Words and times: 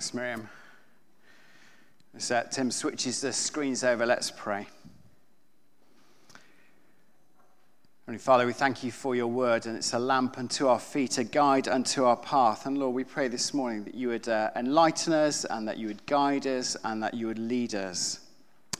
Thanks, 0.00 0.14
Miriam. 0.14 0.48
As 2.16 2.30
uh, 2.30 2.44
Tim 2.44 2.70
switches 2.70 3.20
the 3.20 3.34
screens 3.34 3.84
over, 3.84 4.06
let's 4.06 4.30
pray. 4.30 4.66
Heavenly 8.06 8.18
Father, 8.18 8.46
we 8.46 8.54
thank 8.54 8.82
you 8.82 8.92
for 8.92 9.14
your 9.14 9.26
word, 9.26 9.66
and 9.66 9.76
it's 9.76 9.92
a 9.92 9.98
lamp 9.98 10.38
unto 10.38 10.68
our 10.68 10.80
feet, 10.80 11.18
a 11.18 11.24
guide 11.24 11.68
unto 11.68 12.04
our 12.04 12.16
path. 12.16 12.64
And 12.64 12.78
Lord, 12.78 12.94
we 12.94 13.04
pray 13.04 13.28
this 13.28 13.52
morning 13.52 13.84
that 13.84 13.94
you 13.94 14.08
would 14.08 14.26
uh, 14.26 14.48
enlighten 14.56 15.12
us, 15.12 15.44
and 15.44 15.68
that 15.68 15.76
you 15.76 15.88
would 15.88 16.06
guide 16.06 16.46
us, 16.46 16.78
and 16.82 17.02
that 17.02 17.12
you 17.12 17.26
would 17.26 17.38
lead 17.38 17.74
us. 17.74 18.20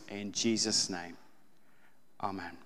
In 0.09 0.33
Jesus' 0.33 0.89
name, 0.89 1.19
Amen. 2.23 2.57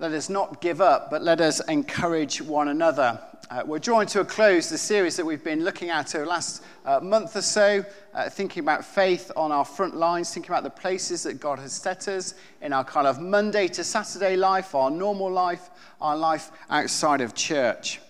Let 0.00 0.10
us 0.10 0.28
not 0.28 0.60
give 0.60 0.80
up, 0.80 1.12
but 1.12 1.22
let 1.22 1.40
us 1.40 1.60
encourage 1.68 2.42
one 2.42 2.66
another. 2.66 3.20
Uh, 3.52 3.62
we're 3.66 3.78
drawing 3.78 4.06
to 4.06 4.20
a 4.20 4.24
close 4.24 4.70
the 4.70 4.78
series 4.78 5.14
that 5.14 5.26
we've 5.26 5.44
been 5.44 5.62
looking 5.62 5.90
at 5.90 6.14
over 6.14 6.24
the 6.24 6.30
last 6.30 6.62
uh, 6.86 6.98
month 7.00 7.36
or 7.36 7.42
so, 7.42 7.84
uh, 8.14 8.30
thinking 8.30 8.62
about 8.62 8.82
faith 8.82 9.30
on 9.36 9.52
our 9.52 9.62
front 9.62 9.94
lines, 9.94 10.32
thinking 10.32 10.50
about 10.50 10.62
the 10.62 10.70
places 10.70 11.22
that 11.24 11.38
God 11.38 11.58
has 11.58 11.74
set 11.74 12.08
us 12.08 12.32
in 12.62 12.72
our 12.72 12.82
kind 12.82 13.06
of 13.06 13.20
Monday 13.20 13.68
to 13.68 13.84
Saturday 13.84 14.36
life, 14.36 14.74
our 14.74 14.90
normal 14.90 15.30
life, 15.30 15.68
our 16.00 16.16
life 16.16 16.50
outside 16.70 17.20
of 17.20 17.34
church. 17.34 18.00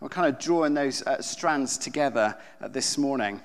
We're 0.00 0.08
kind 0.08 0.26
of 0.26 0.40
drawing 0.40 0.74
those 0.74 1.00
uh, 1.02 1.22
strands 1.22 1.78
together 1.78 2.36
uh, 2.60 2.66
this 2.66 2.98
morning. 2.98 3.40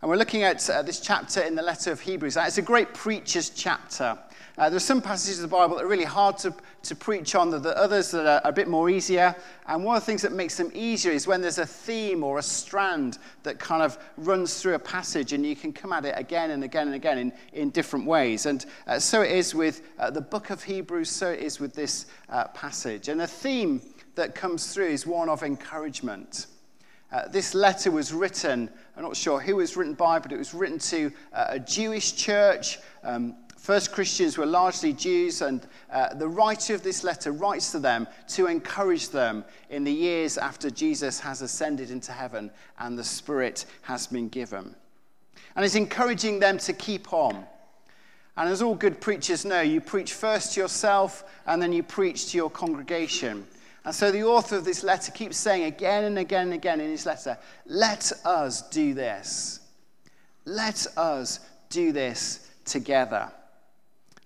And 0.00 0.08
we're 0.08 0.16
looking 0.16 0.42
at 0.42 0.70
uh, 0.70 0.80
this 0.80 1.00
chapter 1.00 1.42
in 1.42 1.54
the 1.54 1.60
letter 1.60 1.92
of 1.92 2.00
Hebrews. 2.00 2.38
It's 2.38 2.56
a 2.56 2.62
great 2.62 2.94
preacher's 2.94 3.50
chapter. 3.50 4.18
Uh, 4.58 4.68
there 4.68 4.76
are 4.76 4.80
some 4.80 5.00
passages 5.00 5.38
of 5.38 5.48
the 5.48 5.56
Bible 5.56 5.76
that 5.76 5.84
are 5.84 5.88
really 5.88 6.04
hard 6.04 6.36
to, 6.36 6.54
to 6.82 6.94
preach 6.94 7.34
on, 7.34 7.50
there 7.50 7.72
are 7.72 7.78
others 7.78 8.10
that 8.10 8.26
are 8.26 8.40
a 8.44 8.52
bit 8.52 8.68
more 8.68 8.90
easier. 8.90 9.34
And 9.66 9.82
one 9.82 9.96
of 9.96 10.02
the 10.02 10.06
things 10.06 10.20
that 10.22 10.32
makes 10.32 10.58
them 10.58 10.70
easier 10.74 11.10
is 11.10 11.26
when 11.26 11.40
there's 11.40 11.58
a 11.58 11.64
theme 11.64 12.22
or 12.22 12.38
a 12.38 12.42
strand 12.42 13.16
that 13.44 13.58
kind 13.58 13.82
of 13.82 13.98
runs 14.18 14.60
through 14.60 14.74
a 14.74 14.78
passage 14.78 15.32
and 15.32 15.46
you 15.46 15.56
can 15.56 15.72
come 15.72 15.92
at 15.92 16.04
it 16.04 16.14
again 16.18 16.50
and 16.50 16.64
again 16.64 16.88
and 16.88 16.94
again 16.94 17.16
in, 17.16 17.32
in 17.54 17.70
different 17.70 18.04
ways. 18.04 18.44
And 18.44 18.66
uh, 18.86 18.98
so 18.98 19.22
it 19.22 19.30
is 19.30 19.54
with 19.54 19.82
uh, 19.98 20.10
the 20.10 20.20
book 20.20 20.50
of 20.50 20.62
Hebrews, 20.62 21.08
so 21.08 21.30
it 21.30 21.40
is 21.40 21.58
with 21.58 21.72
this 21.72 22.06
uh, 22.28 22.48
passage. 22.48 23.08
And 23.08 23.22
a 23.22 23.26
theme 23.26 23.80
that 24.16 24.34
comes 24.34 24.74
through 24.74 24.88
is 24.88 25.06
one 25.06 25.30
of 25.30 25.42
encouragement. 25.42 26.46
Uh, 27.12 27.28
this 27.28 27.54
letter 27.54 27.90
was 27.90 28.12
written, 28.12 28.70
I'm 28.96 29.02
not 29.02 29.16
sure 29.16 29.38
who 29.38 29.52
it 29.52 29.56
was 29.56 29.76
written 29.76 29.92
by, 29.92 30.18
but 30.18 30.32
it 30.32 30.38
was 30.38 30.54
written 30.54 30.78
to 30.78 31.12
uh, 31.34 31.46
a 31.50 31.58
Jewish 31.58 32.16
church. 32.16 32.78
Um, 33.02 33.36
First 33.62 33.92
Christians 33.92 34.36
were 34.36 34.44
largely 34.44 34.92
Jews, 34.92 35.40
and 35.40 35.64
uh, 35.88 36.14
the 36.14 36.26
writer 36.26 36.74
of 36.74 36.82
this 36.82 37.04
letter 37.04 37.30
writes 37.30 37.70
to 37.70 37.78
them 37.78 38.08
to 38.30 38.48
encourage 38.48 39.10
them 39.10 39.44
in 39.70 39.84
the 39.84 39.92
years 39.92 40.36
after 40.36 40.68
Jesus 40.68 41.20
has 41.20 41.42
ascended 41.42 41.88
into 41.88 42.10
heaven 42.10 42.50
and 42.80 42.98
the 42.98 43.04
Spirit 43.04 43.66
has 43.82 44.08
been 44.08 44.28
given. 44.28 44.74
And 45.54 45.64
he's 45.64 45.76
encouraging 45.76 46.40
them 46.40 46.58
to 46.58 46.72
keep 46.72 47.12
on. 47.12 47.46
And 48.36 48.48
as 48.48 48.62
all 48.62 48.74
good 48.74 49.00
preachers 49.00 49.44
know, 49.44 49.60
you 49.60 49.80
preach 49.80 50.12
first 50.12 50.54
to 50.54 50.60
yourself 50.60 51.22
and 51.46 51.62
then 51.62 51.72
you 51.72 51.84
preach 51.84 52.32
to 52.32 52.36
your 52.36 52.50
congregation. 52.50 53.46
And 53.84 53.94
so 53.94 54.10
the 54.10 54.24
author 54.24 54.56
of 54.56 54.64
this 54.64 54.82
letter 54.82 55.12
keeps 55.12 55.36
saying 55.36 55.62
again 55.62 56.02
and 56.02 56.18
again 56.18 56.46
and 56.46 56.54
again 56.54 56.80
in 56.80 56.90
his 56.90 57.06
letter, 57.06 57.38
let 57.66 58.10
us 58.24 58.68
do 58.70 58.92
this. 58.92 59.60
Let 60.46 60.84
us 60.96 61.38
do 61.70 61.92
this 61.92 62.50
together. 62.64 63.30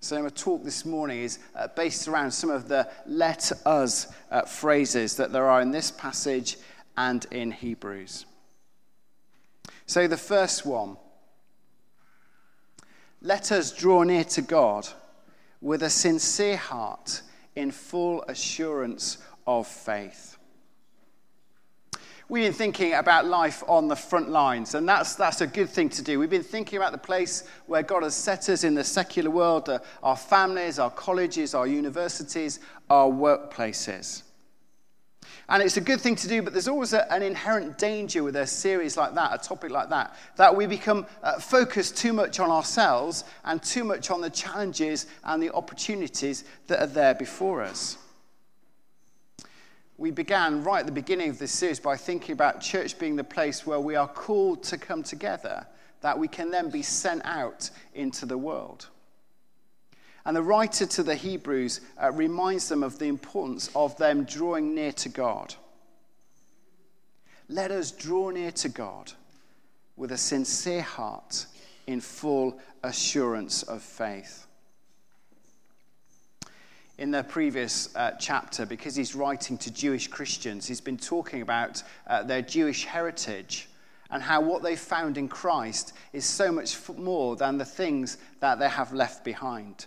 So, 0.01 0.23
my 0.23 0.29
talk 0.29 0.63
this 0.63 0.85
morning 0.85 1.21
is 1.21 1.39
uh, 1.55 1.69
based 1.69 2.07
around 2.07 2.31
some 2.31 2.51
of 2.51 2.69
the 2.69 2.89
let 3.07 3.51
us 3.65 4.13
uh, 4.31 4.43
phrases 4.43 5.17
that 5.17 5.33
there 5.33 5.49
are 5.49 5.63
in 5.63 5.71
this 5.71 5.91
passage 5.91 6.59
and 6.97 7.25
in 7.31 7.51
Hebrews. 7.51 8.27
So, 9.87 10.07
the 10.07 10.17
first 10.17 10.67
one 10.67 10.97
let 13.23 13.51
us 13.51 13.73
draw 13.73 14.03
near 14.03 14.25
to 14.25 14.43
God 14.43 14.87
with 15.61 15.83
a 15.83 15.91
sincere 15.91 16.57
heart 16.57 17.23
in 17.57 17.71
full 17.71 18.23
assurance 18.29 19.19
of 19.47 19.67
faith. 19.67 20.36
We've 22.29 22.43
been 22.43 22.53
thinking 22.53 22.95
about 22.95 23.27
life 23.27 23.63
on 23.69 23.87
the 23.87 23.95
front 23.95 24.31
lines, 24.31 24.75
and 24.75 24.89
that's, 24.89 25.15
that's 25.15 25.43
a 25.43 25.47
good 25.47 25.71
thing 25.71 25.89
to 25.91 26.03
do. 26.03 26.19
We've 26.19 26.29
been 26.29 26.43
thinking 26.43 26.77
about 26.77 26.91
the 26.91 26.99
place 26.99 27.45
where 27.67 27.85
God 27.85 28.03
has 28.03 28.17
set 28.17 28.49
us 28.49 28.65
in 28.65 28.75
the 28.75 28.83
secular 28.83 29.31
world 29.31 29.69
uh, 29.69 29.79
our 30.03 30.17
families, 30.17 30.81
our 30.81 30.91
colleges, 30.91 31.55
our 31.55 31.69
universities, 31.69 32.59
our 32.91 33.09
workplaces. 33.09 34.25
And 35.49 35.63
it's 35.63 35.77
a 35.77 35.81
good 35.81 36.01
thing 36.01 36.17
to 36.17 36.27
do, 36.27 36.43
but 36.43 36.53
there's 36.53 36.67
always 36.67 36.95
a, 36.95 37.11
an 37.13 37.23
inherent 37.23 37.79
danger 37.79 38.25
with 38.25 38.35
a 38.35 38.47
series 38.47 38.97
like 38.97 39.15
that, 39.15 39.33
a 39.33 39.39
topic 39.39 39.71
like 39.71 39.89
that, 39.91 40.17
that 40.35 40.57
we 40.57 40.67
become 40.67 41.07
uh, 41.23 41.39
focused 41.39 41.97
too 41.97 42.13
much 42.13 42.41
on 42.41 42.51
ourselves 42.51 43.23
and 43.45 43.63
too 43.63 43.85
much 43.85 44.11
on 44.11 44.21
the 44.21 44.31
challenges 44.31 45.07
and 45.23 45.41
the 45.41 45.55
opportunities 45.55 46.43
that 46.67 46.83
are 46.83 46.89
there 46.89 47.15
before 47.15 47.63
us 47.63 47.99
we 49.99 50.11
began 50.11 50.63
right 50.63 50.81
at 50.81 50.87
the 50.87 50.93
beginning 50.93 51.31
of 51.31 51.39
this 51.39 51.53
series 51.53 51.81
by 51.81 51.97
thinking 51.97 52.33
about 52.33 52.61
church 52.61 52.99
being 52.99 53.17
the 53.17 53.25
place 53.25 53.67
where 53.67 53.81
we 53.81 53.97
are 53.97 54.09
called 54.09 54.63
to 54.65 54.77
come 54.77 55.03
together, 55.03 55.67
that 56.03 56.19
we 56.19 56.29
can 56.29 56.51
then 56.51 56.69
be 56.69 56.83
sent 56.83 57.23
out 57.25 57.71
into 57.95 58.27
the 58.27 58.37
world. 58.37 58.89
And 60.27 60.37
the 60.37 60.43
writer 60.43 60.87
to 60.87 61.03
the 61.03 61.15
Hebrews 61.15 61.81
uh, 62.03 62.13
reminds 62.13 62.69
them 62.69 62.83
of 62.83 62.99
the 62.99 63.07
importance 63.07 63.71
of 63.75 63.97
them 63.97 64.25
drawing 64.25 64.75
near 64.75 64.93
to 64.93 65.09
God. 65.09 65.55
Let 67.49 67.71
us 67.71 67.93
draw 67.93 68.31
near 68.31 68.51
to 68.53 68.69
God 68.69 69.13
with 69.97 70.13
a 70.13 70.19
sincere 70.19 70.83
heart 70.83 71.47
in 71.87 72.01
full 72.01 72.59
assurance 72.83 73.63
of 73.63 73.83
faith 73.83 74.46
in 76.99 77.11
the 77.11 77.23
previous 77.25 77.95
uh, 77.95 78.13
chapter, 78.13 78.65
because 78.65 78.97
he's 78.97 79.15
writing 79.15 79.59
to 79.59 79.73
Jewish 79.73 80.09
Christians, 80.09 80.67
he's 80.67 80.81
been 80.81 80.97
talking 80.97 81.43
about 81.43 81.83
uh, 82.07 82.23
their 82.23 82.43
Jewish 82.43 82.85
heritage 82.85 83.69
and 84.11 84.23
how 84.23 84.41
what 84.41 84.63
they 84.63 84.77
found 84.77 85.19
in 85.19 85.29
Christ 85.29 85.93
is 86.13 86.25
so 86.25 86.51
much 86.53 86.77
more 86.97 87.37
than 87.37 87.59
the 87.59 87.65
things 87.65 88.19
that 88.41 88.59
they 88.59 88.69
have 88.69 88.93
left 88.93 89.25
behind. 89.25 89.87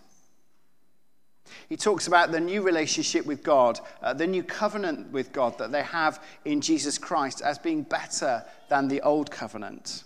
He 1.68 1.78
talks 1.78 2.08
about 2.08 2.32
the 2.32 2.40
new 2.40 2.62
relationship 2.62 3.26
with 3.26 3.44
God, 3.44 3.80
uh, 4.04 4.14
the 4.14 4.28
new 4.28 4.44
covenant 4.44 5.12
with 5.12 5.32
God 5.32 5.58
that 5.58 5.72
they 5.72 5.82
have 5.84 6.24
in 6.46 6.62
Jesus 6.62 6.98
Christ 6.98 7.42
as 7.42 7.58
being 7.58 7.84
better 7.84 8.46
than 8.70 8.88
the 8.88 9.02
old 9.02 9.32
covenant. 9.32 10.04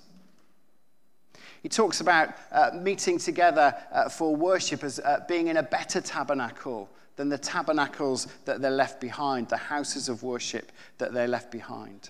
He 1.63 1.69
talks 1.69 2.01
about 2.01 2.35
uh, 2.51 2.71
meeting 2.73 3.17
together 3.17 3.73
uh, 3.93 4.09
for 4.09 4.35
worship 4.35 4.83
as 4.83 4.99
uh, 4.99 5.23
being 5.29 5.47
in 5.47 5.55
a 5.55 5.63
better 5.63 6.01
tabernacle 6.01 6.89
than 7.15 7.29
the 7.29 7.37
tabernacles 7.37 8.27
that 8.43 8.61
they're 8.61 8.69
left 8.69 8.99
behind, 8.99 9.47
the 9.47 9.55
houses 9.55 10.09
of 10.09 10.23
worship 10.23 10.73
that 10.97 11.13
they're 11.13 11.27
left 11.27 11.51
behind. 11.51 12.09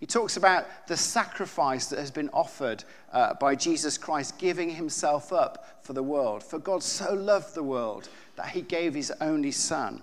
He 0.00 0.06
talks 0.06 0.36
about 0.36 0.66
the 0.88 0.96
sacrifice 0.96 1.86
that 1.86 2.00
has 2.00 2.10
been 2.10 2.28
offered 2.30 2.82
uh, 3.12 3.34
by 3.34 3.54
Jesus 3.54 3.96
Christ, 3.96 4.36
giving 4.36 4.68
himself 4.68 5.32
up 5.32 5.78
for 5.82 5.92
the 5.92 6.02
world. 6.02 6.42
For 6.42 6.58
God 6.58 6.82
so 6.82 7.14
loved 7.14 7.54
the 7.54 7.62
world 7.62 8.08
that 8.34 8.48
he 8.48 8.62
gave 8.62 8.94
his 8.94 9.12
only 9.20 9.52
Son. 9.52 10.02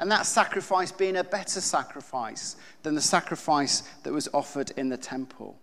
And 0.00 0.10
that 0.10 0.26
sacrifice 0.26 0.90
being 0.90 1.18
a 1.18 1.24
better 1.24 1.60
sacrifice 1.60 2.56
than 2.82 2.96
the 2.96 3.00
sacrifice 3.00 3.82
that 4.02 4.12
was 4.12 4.28
offered 4.34 4.72
in 4.72 4.88
the 4.88 4.96
temple 4.96 5.56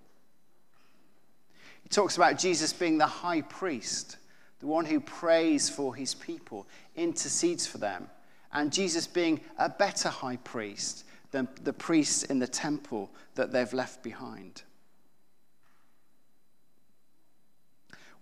talks 1.92 2.16
about 2.16 2.38
Jesus 2.38 2.74
being 2.74 2.98
the 2.98 3.06
high 3.06 3.42
priest, 3.42 4.18
the 4.60 4.68
one 4.68 4.86
who 4.86 5.00
prays 5.00 5.70
for 5.70 5.94
his 5.94 6.16
people, 6.16 6.68
intercedes 6.96 7.68
for 7.68 7.78
them, 7.78 8.10
and 8.54 8.72
Jesus 8.72 9.08
being 9.08 9.42
a 9.58 9.70
better 9.70 10.10
high 10.10 10.38
priest 10.38 11.06
than 11.32 11.48
the 11.64 11.74
priests 11.74 12.24
in 12.24 12.40
the 12.40 12.48
temple 12.48 13.10
that 13.36 13.52
they've 13.52 13.74
left 13.74 14.04
behind. 14.04 14.64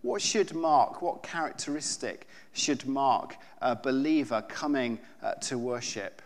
What 0.02 0.22
should 0.22 0.54
mark, 0.54 1.02
what 1.02 1.24
characteristic 1.24 2.28
should 2.54 2.86
mark 2.88 3.36
a 3.62 3.76
believer 3.76 4.42
coming 4.48 5.00
uh, 5.22 5.34
to 5.34 5.58
worship? 5.58 6.22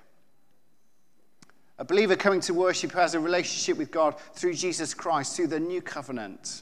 A 1.79 1.85
believer 1.85 2.15
coming 2.15 2.39
to 2.41 2.53
worship 2.53 2.91
who 2.91 2.99
has 2.99 3.15
a 3.15 3.19
relationship 3.19 3.77
with 3.77 3.89
God 3.89 4.15
through 4.35 4.53
Jesus 4.53 4.93
Christ, 4.93 5.35
through 5.35 5.47
the 5.47 5.59
new 5.59 5.81
covenant. 5.81 6.61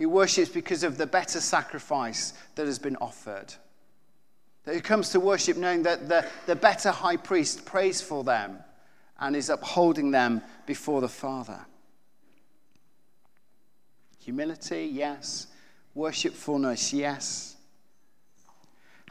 He 0.00 0.06
worships 0.06 0.48
because 0.50 0.82
of 0.82 0.96
the 0.96 1.06
better 1.06 1.42
sacrifice 1.42 2.32
that 2.54 2.64
has 2.64 2.78
been 2.78 2.96
offered. 3.02 3.52
That 4.64 4.74
he 4.74 4.80
comes 4.80 5.10
to 5.10 5.20
worship 5.20 5.58
knowing 5.58 5.82
that 5.82 6.08
the, 6.08 6.26
the 6.46 6.56
better 6.56 6.90
high 6.90 7.18
priest 7.18 7.66
prays 7.66 8.00
for 8.00 8.24
them 8.24 8.60
and 9.18 9.36
is 9.36 9.50
upholding 9.50 10.10
them 10.10 10.40
before 10.64 11.02
the 11.02 11.08
Father. 11.08 11.66
Humility, 14.20 14.88
yes. 14.90 15.48
Worshipfulness, 15.94 16.94
yes. 16.94 17.56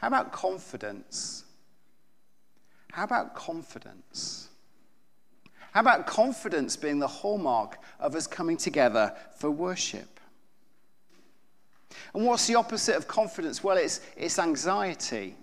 How 0.00 0.08
about 0.08 0.32
confidence? 0.32 1.44
How 2.90 3.04
about 3.04 3.36
confidence? 3.36 4.48
How 5.70 5.82
about 5.82 6.08
confidence 6.08 6.76
being 6.76 6.98
the 6.98 7.06
hallmark 7.06 7.78
of 8.00 8.16
us 8.16 8.26
coming 8.26 8.56
together 8.56 9.14
for 9.36 9.52
worship? 9.52 10.19
And 12.14 12.24
what's 12.24 12.46
the 12.46 12.56
opposite 12.56 12.96
of 12.96 13.06
confidence? 13.06 13.62
Well, 13.62 13.76
it's, 13.76 14.00
it's 14.16 14.38
anxiety. 14.38 15.36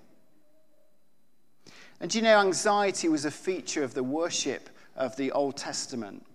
And 2.00 2.12
do 2.12 2.18
you 2.18 2.24
know, 2.24 2.40
anxiety 2.40 3.10
was 3.10 3.26
a 3.26 3.32
feature 3.32 3.84
of 3.84 3.94
the 3.94 4.04
worship 4.04 4.70
of 4.96 5.16
the 5.16 5.32
Old 5.32 5.58
Testament. 5.58 6.26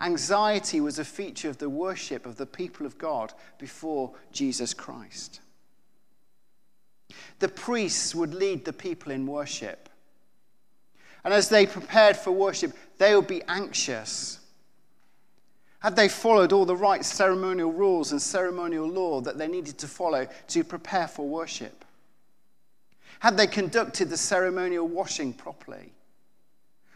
Anxiety 0.00 0.80
was 0.80 0.98
a 0.98 1.04
feature 1.04 1.48
of 1.48 1.58
the 1.58 1.70
worship 1.70 2.26
of 2.26 2.36
the 2.36 2.46
people 2.46 2.84
of 2.84 2.98
God 2.98 3.32
before 3.58 4.12
Jesus 4.32 4.74
Christ. 4.74 5.40
The 7.38 7.48
priests 7.48 8.14
would 8.14 8.34
lead 8.34 8.64
the 8.64 8.72
people 8.72 9.12
in 9.12 9.26
worship. 9.26 9.88
And 11.24 11.32
as 11.32 11.48
they 11.48 11.66
prepared 11.66 12.16
for 12.16 12.30
worship, 12.30 12.72
they 12.98 13.14
would 13.14 13.26
be 13.26 13.42
anxious. 13.48 14.40
Had 15.80 15.96
they 15.96 16.08
followed 16.08 16.52
all 16.52 16.64
the 16.64 16.76
right 16.76 17.04
ceremonial 17.04 17.72
rules 17.72 18.12
and 18.12 18.20
ceremonial 18.20 18.88
law 18.88 19.20
that 19.20 19.38
they 19.38 19.46
needed 19.46 19.78
to 19.78 19.88
follow 19.88 20.26
to 20.48 20.64
prepare 20.64 21.06
for 21.06 21.26
worship? 21.28 21.84
Had 23.20 23.36
they 23.36 23.46
conducted 23.46 24.10
the 24.10 24.16
ceremonial 24.16 24.88
washing 24.88 25.32
properly? 25.32 25.92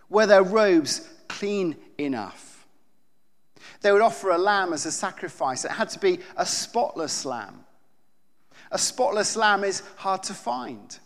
Were 0.09 0.27
their 0.27 0.43
robes 0.43 1.09
clean 1.29 1.77
enough? 1.99 2.67
They 3.81 3.93
would 3.93 4.03
offer 4.03 4.31
a 4.31 4.39
lamb 4.39 4.73
as 4.73 4.87
a 4.87 4.93
sacrifice. 4.93 5.65
It 5.65 5.71
had 5.71 5.91
to 5.91 5.99
be 5.99 6.19
a 6.37 6.45
spotless 6.45 7.25
lamb. 7.25 7.65
A 8.71 8.79
spotless 8.79 9.37
lamb 9.37 9.65
is 9.65 9.83
hard 9.97 10.23
to 10.25 10.35
find. 10.35 10.99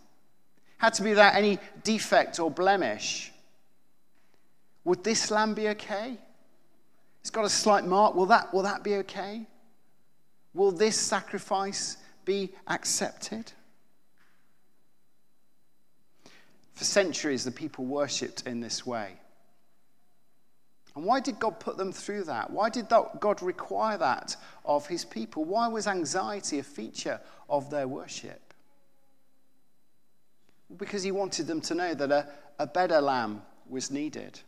Had 0.78 0.94
to 0.94 1.02
be 1.02 1.10
without 1.10 1.34
any 1.34 1.58
defect 1.82 2.40
or 2.40 2.50
blemish. 2.50 3.32
Would 4.84 5.04
this 5.04 5.30
lamb 5.30 5.54
be 5.54 5.68
okay? 5.68 6.18
It's 7.24 7.30
got 7.30 7.46
a 7.46 7.48
slight 7.48 7.86
mark. 7.86 8.14
Will 8.14 8.26
that, 8.26 8.52
will 8.52 8.64
that 8.64 8.84
be 8.84 8.96
okay? 8.96 9.46
Will 10.52 10.70
this 10.70 10.94
sacrifice 10.94 11.96
be 12.26 12.52
accepted? 12.68 13.50
For 16.74 16.84
centuries, 16.84 17.42
the 17.42 17.50
people 17.50 17.86
worshipped 17.86 18.46
in 18.46 18.60
this 18.60 18.84
way. 18.84 19.14
And 20.94 21.06
why 21.06 21.20
did 21.20 21.38
God 21.38 21.58
put 21.60 21.78
them 21.78 21.92
through 21.92 22.24
that? 22.24 22.50
Why 22.50 22.68
did 22.68 22.88
God 22.90 23.40
require 23.40 23.96
that 23.96 24.36
of 24.66 24.86
his 24.86 25.06
people? 25.06 25.46
Why 25.46 25.66
was 25.66 25.86
anxiety 25.86 26.58
a 26.58 26.62
feature 26.62 27.22
of 27.48 27.70
their 27.70 27.88
worship? 27.88 28.52
Because 30.76 31.02
he 31.02 31.10
wanted 31.10 31.46
them 31.46 31.62
to 31.62 31.74
know 31.74 31.94
that 31.94 32.12
a, 32.12 32.28
a 32.58 32.66
better 32.66 33.00
lamb 33.00 33.40
was 33.66 33.90
needed. 33.90 34.40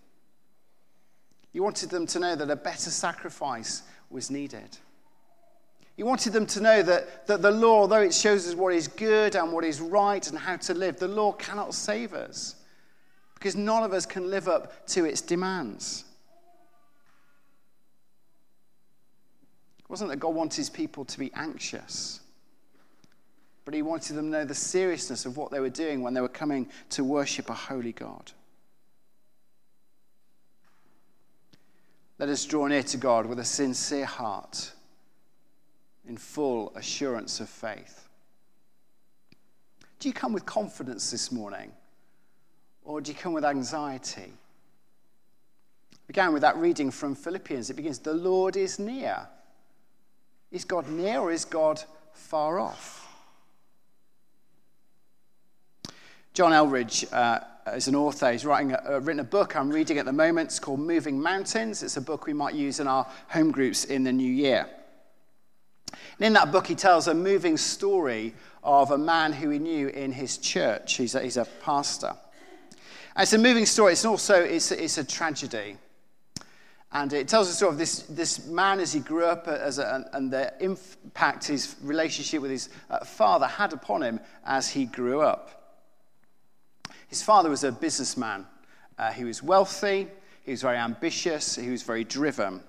He 1.57 1.61
wanted 1.61 1.89
them 1.89 2.05
to 2.09 2.19
know 2.19 2.37
that 2.37 2.51
a 2.51 2.55
better 2.55 2.91
sacrifice 2.91 3.81
was 4.11 4.31
needed. 4.31 4.77
He 5.97 6.03
wanted 6.03 6.35
them 6.35 6.45
to 6.45 6.61
know 6.61 6.83
that, 6.83 7.27
that 7.29 7.41
the 7.41 7.51
law, 7.51 7.81
although 7.81 8.03
it 8.03 8.13
shows 8.13 8.47
us 8.47 8.55
what 8.55 8.75
is 8.75 8.89
good 8.89 9.35
and 9.37 9.51
what 9.51 9.65
is 9.65 9.81
right 9.81 10.29
and 10.29 10.39
how 10.39 10.57
to 10.57 10.75
live, 10.75 10.99
the 10.99 11.09
law 11.09 11.33
cannot 11.33 11.73
save 11.73 12.13
us 12.13 12.57
because 13.33 13.57
none 13.57 13.83
of 13.83 13.95
us 13.95 14.05
can 14.05 14.29
live 14.29 14.49
up 14.49 14.87
to 14.89 15.07
its 15.07 15.23
demands. 15.23 16.05
It 19.79 19.89
wasn't 19.89 20.11
that 20.11 20.19
God 20.19 20.35
wanted 20.35 20.59
his 20.59 20.69
people 20.69 21.07
to 21.07 21.19
be 21.19 21.33
anxious, 21.33 22.21
but 23.65 23.73
he 23.73 23.81
wanted 23.81 24.15
them 24.15 24.27
to 24.27 24.39
know 24.41 24.45
the 24.45 24.55
seriousness 24.55 25.25
of 25.25 25.39
what 25.39 25.51
they 25.51 25.61
were 25.61 25.71
doing 25.71 26.03
when 26.03 26.13
they 26.13 26.21
were 26.21 26.29
coming 26.29 26.69
to 26.91 27.03
worship 27.03 27.49
a 27.49 27.55
holy 27.55 27.93
God. 27.93 28.33
Let 32.19 32.29
us 32.29 32.45
draw 32.47 32.67
near 32.67 32.83
to 32.85 32.97
God 32.97 33.27
with 33.27 33.39
a 33.39 33.45
sincere 33.45 34.07
heart 34.07 34.73
in 36.09 36.17
full 36.17 36.73
assurance 36.75 37.41
of 37.41 37.49
faith. 37.49 38.09
Do 39.99 40.09
you 40.09 40.15
come 40.15 40.33
with 40.33 40.47
confidence 40.47 41.11
this 41.11 41.31
morning? 41.31 41.73
Or 42.85 43.01
do 43.01 43.11
you 43.11 43.19
come 43.19 43.33
with 43.33 43.45
anxiety? 43.45 44.33
began 46.07 46.33
with 46.33 46.43
that 46.43 46.57
reading 46.57 46.91
from 46.91 47.15
Philippians. 47.15 47.69
It 47.69 47.75
begins, 47.75 47.99
The 47.99 48.15
Lord 48.15 48.57
is 48.57 48.79
near. 48.79 49.27
Is 50.51 50.65
God 50.65 50.89
near 50.89 51.19
or 51.19 51.33
is 51.33 51.45
God 51.45 51.83
far 52.13 52.61
off? 52.61 53.03
John 56.33 56.53
Eldredge 56.53 57.07
uh, 57.13 57.41
is 57.75 57.89
an 57.89 57.95
author. 57.95 58.31
He's 58.31 58.45
writing 58.45 58.73
a, 58.73 58.83
uh, 58.89 59.01
written 59.01 59.21
a 59.21 59.25
book 59.25 59.57
I'm 59.57 59.71
reading 59.71 59.99
at 59.99 60.05
the 60.05 60.13
moment. 60.13 60.51
It's 60.51 60.59
called 60.59 60.81
Moving 60.81 61.21
Mountains. 61.21 61.83
It's 61.83 61.97
a 61.97 62.01
book 62.01 62.27
we 62.27 62.33
might 62.33 62.55
use 62.55 62.81
in 62.81 62.87
our 62.87 63.07
home 63.29 63.51
groups 63.51 63.85
in 63.85 64.05
the 64.05 64.13
new 64.13 64.31
year. 64.31 64.69
And 65.93 66.27
in 66.27 66.33
that 66.35 66.53
book, 66.53 66.67
he 66.67 66.75
tells 66.75 67.09
a 67.09 67.15
moving 67.15 67.57
story 67.57 68.35
of 68.63 68.91
a 68.91 68.99
man 68.99 69.33
who 69.33 69.51
he 69.51 69.59
knew 69.59 69.89
in 69.89 70.13
his 70.13 70.39
church. 70.39 70.95
He's 70.95 71.15
a, 71.15 71.23
he's 71.23 71.37
a 71.37 71.45
pastor. 71.45 72.15
And 73.17 73.23
it's 73.23 73.33
a 73.33 73.39
moving 73.39 73.67
story. 73.67 73.93
It's 73.93 74.05
also 74.05 74.43
it's, 74.43 74.71
it's 74.71 74.99
a 74.99 75.05
tragedy. 75.05 75.77
And 76.93 77.13
it 77.13 77.29
tells 77.29 77.49
the 77.49 77.55
story 77.55 77.73
of 77.73 77.79
this, 77.79 78.03
this 78.03 78.47
man 78.47 78.79
as 78.79 78.93
he 78.93 79.01
grew 79.01 79.25
up 79.25 79.49
as 79.49 79.79
a, 79.79 80.09
and 80.13 80.33
the 80.33 80.53
impact 80.61 81.47
his 81.47 81.75
relationship 81.83 82.41
with 82.41 82.51
his 82.51 82.69
uh, 82.89 83.05
father 83.05 83.47
had 83.47 83.73
upon 83.73 84.03
him 84.03 84.21
as 84.45 84.69
he 84.69 84.85
grew 84.85 85.21
up. 85.21 85.56
His 87.09 87.23
father 87.23 87.51
was 87.51 87.65
a 87.65 87.73
businessman. 87.73 88.47
Uh, 88.99 89.13
he 89.13 89.25
was 89.25 89.43
wealthy, 89.43 90.09
he 90.43 90.51
was 90.51 90.63
very 90.63 90.79
ambitious, 90.79 91.57
he 91.57 91.71
was 91.71 91.83
very 91.83 92.05
driven. 92.05 92.63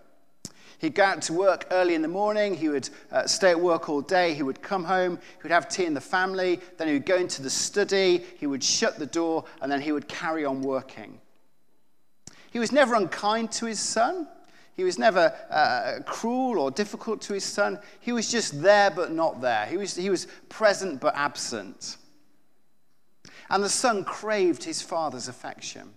He'd 0.79 0.93
go 0.93 1.03
out 1.03 1.21
to 1.23 1.33
work 1.33 1.65
early 1.71 1.95
in 1.95 2.03
the 2.03 2.07
morning. 2.07 2.53
He 2.53 2.69
would 2.69 2.87
uh, 3.11 3.25
stay 3.25 3.49
at 3.49 3.59
work 3.59 3.89
all 3.89 4.01
day. 4.01 4.35
He 4.35 4.43
would 4.43 4.61
come 4.61 4.83
home. 4.83 5.17
He 5.17 5.43
would 5.43 5.51
have 5.51 5.67
tea 5.67 5.85
in 5.85 5.95
the 5.95 6.01
family. 6.01 6.59
Then 6.77 6.87
he 6.87 6.93
would 6.93 7.05
go 7.05 7.15
into 7.15 7.41
the 7.41 7.49
study. 7.49 8.23
He 8.37 8.45
would 8.45 8.63
shut 8.63 8.99
the 8.99 9.07
door, 9.07 9.45
and 9.61 9.71
then 9.71 9.81
he 9.81 9.91
would 9.91 10.07
carry 10.07 10.45
on 10.45 10.61
working. 10.61 11.19
He 12.51 12.59
was 12.59 12.71
never 12.71 12.93
unkind 12.93 13.51
to 13.53 13.65
his 13.65 13.79
son. 13.79 14.27
He 14.75 14.83
was 14.83 14.99
never 14.99 15.33
uh, 15.49 16.03
cruel 16.05 16.59
or 16.59 16.69
difficult 16.69 17.21
to 17.21 17.33
his 17.33 17.43
son. 17.43 17.79
He 17.99 18.11
was 18.11 18.31
just 18.31 18.61
there 18.61 18.91
but 18.91 19.11
not 19.11 19.41
there. 19.41 19.65
He 19.65 19.77
was, 19.77 19.95
he 19.95 20.11
was 20.11 20.27
present 20.47 21.01
but 21.01 21.15
absent. 21.15 21.97
And 23.49 23.63
the 23.63 23.69
son 23.69 24.03
craved 24.03 24.63
his 24.63 24.81
father's 24.81 25.27
affection. 25.27 25.93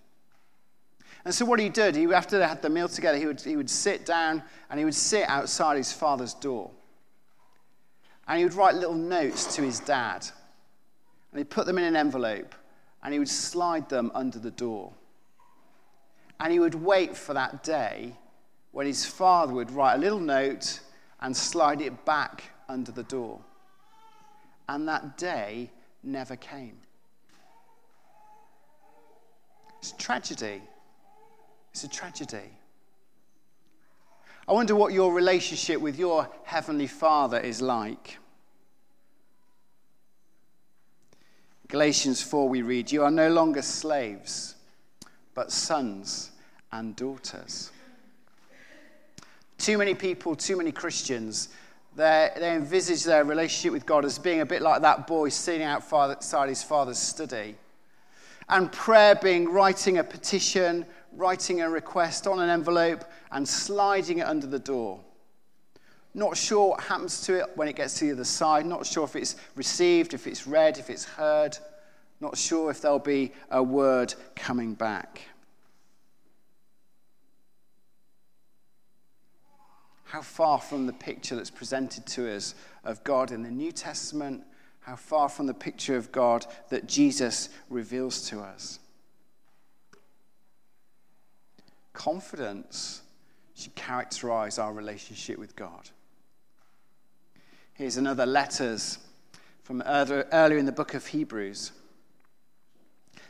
And 1.25 1.35
so, 1.35 1.45
what 1.45 1.61
he 1.61 1.69
did, 1.69 1.97
he, 1.97 2.13
after 2.13 2.39
they 2.39 2.47
had 2.47 2.63
the 2.63 2.71
meal 2.71 2.89
together, 2.89 3.19
he 3.19 3.27
would, 3.27 3.41
he 3.41 3.57
would 3.57 3.69
sit 3.69 4.07
down 4.07 4.43
and 4.71 4.79
he 4.79 4.85
would 4.85 4.95
sit 4.95 5.29
outside 5.29 5.77
his 5.77 5.93
father's 5.93 6.35
door. 6.35 6.71
And 8.27 8.39
he 8.39 8.45
would 8.45 8.55
write 8.55 8.77
little 8.77 8.95
notes 8.95 9.55
to 9.57 9.63
his 9.63 9.81
dad. 9.81 10.27
And 11.33 11.39
he'd 11.39 11.51
put 11.51 11.67
them 11.67 11.79
in 11.79 11.85
an 11.85 11.97
envelope 11.97 12.55
and 13.03 13.13
he 13.13 13.19
would 13.19 13.29
slide 13.29 13.89
them 13.89 14.11
under 14.15 14.39
the 14.39 14.51
door. 14.51 14.93
And 16.39 16.53
he 16.53 16.61
would 16.61 16.75
wait 16.75 17.17
for 17.17 17.35
that 17.35 17.63
day 17.63 18.17
when 18.73 18.87
his 18.87 19.05
father 19.05 19.53
would 19.53 19.71
write 19.71 19.97
a 19.97 19.99
little 19.99 20.21
note 20.21 20.81
and 21.21 21.37
slide 21.37 21.81
it 21.81 22.05
back 22.05 22.45
under 22.69 22.93
the 22.93 23.03
door. 23.03 23.41
And 24.69 24.87
that 24.89 25.19
day 25.19 25.71
never 26.03 26.37
came. 26.37 26.79
It's 29.81 29.93
a 29.93 29.97
tragedy. 29.97 30.61
It's 31.73 31.85
a 31.85 31.89
tragedy. 31.89 32.51
I 34.47 34.53
wonder 34.53 34.75
what 34.75 34.93
your 34.93 35.15
relationship 35.15 35.81
with 35.81 35.99
your 35.99 36.29
Heavenly 36.45 36.87
Father 36.87 37.39
is 37.39 37.63
like. 37.63 38.19
Galatians 41.69 42.21
4, 42.21 42.49
we 42.49 42.63
read, 42.63 42.93
You 42.93 43.05
are 43.05 43.11
no 43.11 43.31
longer 43.31 43.63
slaves, 43.63 44.57
but 45.35 45.51
sons 45.51 46.33
and 46.73 46.95
daughters. 46.97 47.71
Too 49.57 49.79
many 49.79 49.95
people, 49.95 50.35
too 50.35 50.57
many 50.57 50.73
Christians, 50.73 51.49
they, 51.97 52.31
they 52.37 52.55
envisage 52.55 53.05
their 53.05 53.25
relationship 53.25 53.73
with 53.73 53.87
God 53.87 54.05
as 54.05 54.19
being 54.19 54.41
a 54.41 54.47
bit 54.47 54.63
like 54.63 54.83
that 54.83 55.07
boy 55.07 55.29
sitting 55.29 55.63
outside 55.63 56.49
his 56.49 56.63
father's 56.63 56.99
study. 56.99 57.57
And 58.51 58.71
prayer 58.73 59.15
being 59.15 59.49
writing 59.49 59.99
a 59.99 60.05
petition, 60.05 60.85
writing 61.13 61.61
a 61.61 61.71
request 61.71 62.27
on 62.27 62.41
an 62.41 62.51
envelope 62.51 63.05
and 63.31 63.49
sliding 63.49 64.19
it 64.19 64.27
under 64.27 64.49
the 64.49 64.59
door. 64.59 65.01
Not 66.15 66.37
sure 66.37 66.71
what 66.71 66.81
happens 66.81 67.21
to 67.23 67.39
it 67.39 67.47
when 67.55 67.69
it 67.69 67.77
gets 67.77 67.95
to 68.01 68.07
the 68.07 68.13
other 68.13 68.25
side. 68.25 68.67
Not 68.67 68.85
sure 68.85 69.05
if 69.05 69.15
it's 69.15 69.37
received, 69.55 70.15
if 70.15 70.27
it's 70.27 70.49
read, 70.49 70.79
if 70.79 70.91
it's 70.91 71.05
heard. 71.05 71.57
Not 72.21 72.37
sure 72.37 72.73
if 72.73 72.81
there'll 72.81 72.99
be 72.99 73.33
a 73.51 73.63
word 73.63 74.15
coming 74.35 74.75
back. 74.75 75.23
How 80.05 80.23
far 80.23 80.61
from 80.61 80.87
the 80.87 80.93
picture 80.93 81.37
that's 81.37 81.51
presented 81.51 82.05
to 82.07 82.35
us 82.35 82.57
of 82.83 83.05
God 83.05 83.31
in 83.31 83.45
the 83.45 83.51
New 83.51 83.71
Testament, 83.71 84.43
how 84.81 84.97
far 84.97 85.29
from 85.29 85.47
the 85.47 85.55
picture 85.55 85.97
of 85.97 86.11
God 86.11 86.47
that 86.71 86.87
Jesus 86.87 87.49
reveals 87.69 88.29
to 88.31 88.41
us. 88.41 88.79
Confidence 91.93 93.03
should 93.55 93.75
characterize 93.75 94.59
our 94.59 94.73
relationship 94.73 95.39
with 95.39 95.55
God. 95.55 95.91
Here's 97.75 97.99
another 97.99 98.27
letters 98.27 98.99
from 99.63 99.83
earlier 99.83 100.59
in 100.59 100.67
the 100.67 100.73
book 100.73 100.95
of 100.95 101.07
Hebrews. 101.07 101.73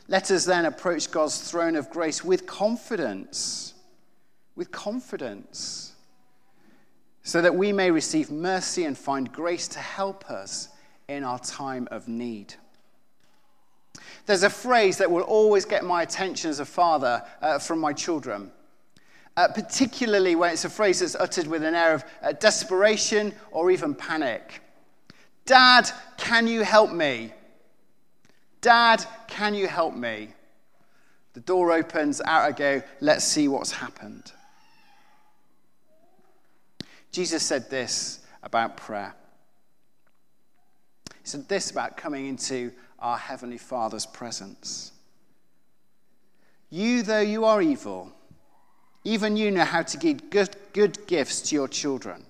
Let 0.07 0.31
us 0.31 0.45
then 0.45 0.65
approach 0.65 1.11
God's 1.11 1.39
throne 1.49 1.75
of 1.75 1.89
grace 1.89 2.23
with 2.23 2.45
confidence, 2.45 3.73
with 4.55 4.71
confidence, 4.71 5.93
so 7.23 7.41
that 7.41 7.55
we 7.55 7.71
may 7.71 7.91
receive 7.91 8.31
mercy 8.31 8.85
and 8.85 8.97
find 8.97 9.31
grace 9.31 9.67
to 9.69 9.79
help 9.79 10.29
us 10.29 10.69
in 11.11 11.23
our 11.23 11.39
time 11.39 11.87
of 11.91 12.07
need. 12.07 12.53
There's 14.25 14.43
a 14.43 14.49
phrase 14.49 14.97
that 14.97 15.09
will 15.09 15.23
always 15.23 15.65
get 15.65 15.83
my 15.83 16.03
attention 16.03 16.49
as 16.49 16.59
a 16.59 16.65
father 16.65 17.23
uh, 17.41 17.59
from 17.59 17.79
my 17.79 17.93
children, 17.93 18.51
uh, 19.35 19.47
particularly 19.49 20.35
when 20.35 20.53
it's 20.53 20.65
a 20.65 20.69
phrase 20.69 20.99
that's 20.99 21.15
uttered 21.15 21.47
with 21.47 21.63
an 21.63 21.75
air 21.75 21.93
of 21.93 22.05
uh, 22.21 22.31
desperation 22.33 23.33
or 23.51 23.71
even 23.71 23.93
panic. 23.93 24.61
Dad, 25.45 25.89
can 26.17 26.47
you 26.47 26.61
help 26.63 26.91
me? 26.91 27.33
Dad, 28.61 29.03
can 29.27 29.53
you 29.53 29.67
help 29.67 29.95
me? 29.95 30.29
The 31.33 31.39
door 31.39 31.71
opens, 31.71 32.21
out 32.21 32.43
I 32.43 32.51
go, 32.51 32.83
let's 32.99 33.25
see 33.25 33.47
what's 33.47 33.71
happened. 33.71 34.31
Jesus 37.11 37.43
said 37.43 37.69
this 37.69 38.19
about 38.43 38.77
prayer. 38.77 39.15
He 41.21 41.27
said 41.27 41.47
this 41.47 41.69
about 41.71 41.97
coming 41.97 42.27
into 42.27 42.71
our 42.99 43.17
Heavenly 43.17 43.57
Father's 43.57 44.05
presence. 44.05 44.91
You, 46.69 47.03
though 47.03 47.19
you 47.19 47.45
are 47.45 47.61
evil, 47.61 48.11
even 49.03 49.37
you 49.37 49.51
know 49.51 49.65
how 49.65 49.83
to 49.83 49.97
give 49.97 50.29
good, 50.29 50.55
good 50.73 51.05
gifts 51.07 51.41
to 51.43 51.55
your 51.55 51.67
children. 51.67 52.25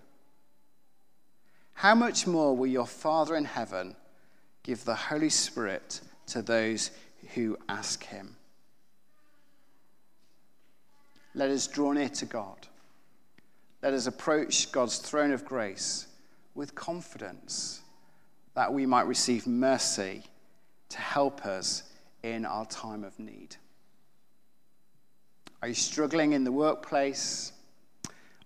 How 1.73 1.95
much 1.95 2.27
more 2.27 2.55
will 2.55 2.67
your 2.67 2.87
Father 2.87 3.35
in 3.35 3.45
heaven 3.45 3.95
give 4.63 4.83
the 4.85 4.95
Holy 4.95 5.29
Spirit 5.29 6.01
to 6.27 6.41
those 6.41 6.91
who 7.33 7.57
ask 7.69 8.03
him? 8.03 8.35
Let 11.33 11.49
us 11.49 11.67
draw 11.67 11.91
near 11.91 12.09
to 12.09 12.25
God. 12.25 12.67
Let 13.81 13.93
us 13.93 14.05
approach 14.05 14.71
God's 14.71 14.97
throne 14.97 15.31
of 15.31 15.45
grace 15.45 16.07
with 16.55 16.75
confidence 16.75 17.80
that 18.53 18.73
we 18.73 18.85
might 18.85 19.07
receive 19.07 19.47
mercy 19.47 20.23
to 20.89 20.97
help 20.97 21.45
us 21.45 21.83
in 22.23 22.45
our 22.45 22.65
time 22.65 23.03
of 23.03 23.17
need. 23.19 23.55
Are 25.61 25.67
you 25.67 25.73
struggling 25.73 26.33
in 26.33 26.43
the 26.43 26.51
workplace? 26.51 27.53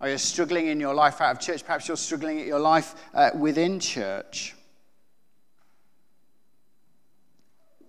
Are 0.01 0.09
you 0.09 0.17
struggling 0.17 0.67
in 0.67 0.79
your 0.79 0.93
life 0.93 1.21
out 1.21 1.35
of 1.35 1.41
church? 1.41 1.65
Perhaps 1.65 1.87
you're 1.87 1.97
struggling 1.97 2.39
at 2.39 2.45
your 2.45 2.59
life 2.59 2.95
uh, 3.13 3.31
within 3.33 3.79
church. 3.79 4.53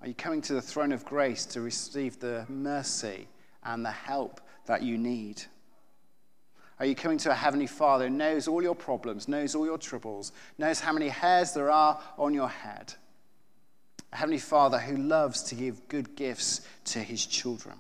Are 0.01 0.09
you 0.09 0.15
coming 0.15 0.41
to 0.43 0.55
the 0.55 0.63
throne 0.63 0.93
of 0.93 1.05
grace 1.05 1.45
to 1.47 1.61
receive 1.61 2.21
the 2.21 2.47
mercy 2.49 3.27
and 3.65 3.85
the 3.85 3.91
help 3.91 4.41
that 4.67 4.83
you 4.83 4.97
need? 4.97 5.43
Are 6.79 6.85
you 6.85 6.95
coming 6.95 7.17
to 7.19 7.31
a 7.31 7.35
Heavenly 7.35 7.67
Father 7.67 8.09
who 8.09 8.15
knows 8.15 8.47
all 8.47 8.63
your 8.63 8.75
problems, 8.75 9.29
knows 9.29 9.55
all 9.55 9.65
your 9.65 9.79
troubles, 9.79 10.33
knows 10.59 10.81
how 10.81 10.93
many 10.93 11.09
hairs 11.09 11.53
there 11.53 11.71
are 11.71 11.99
on 12.19 12.35
your 12.35 12.49
head? 12.49 12.93
A 14.13 14.17
Heavenly 14.17 14.39
Father 14.39 14.79
who 14.79 14.97
loves 14.97 15.43
to 15.45 15.55
give 15.55 15.89
good 15.89 16.17
gifts 16.17 16.61
to 16.87 16.99
his 16.99 17.25
children. 17.25 17.77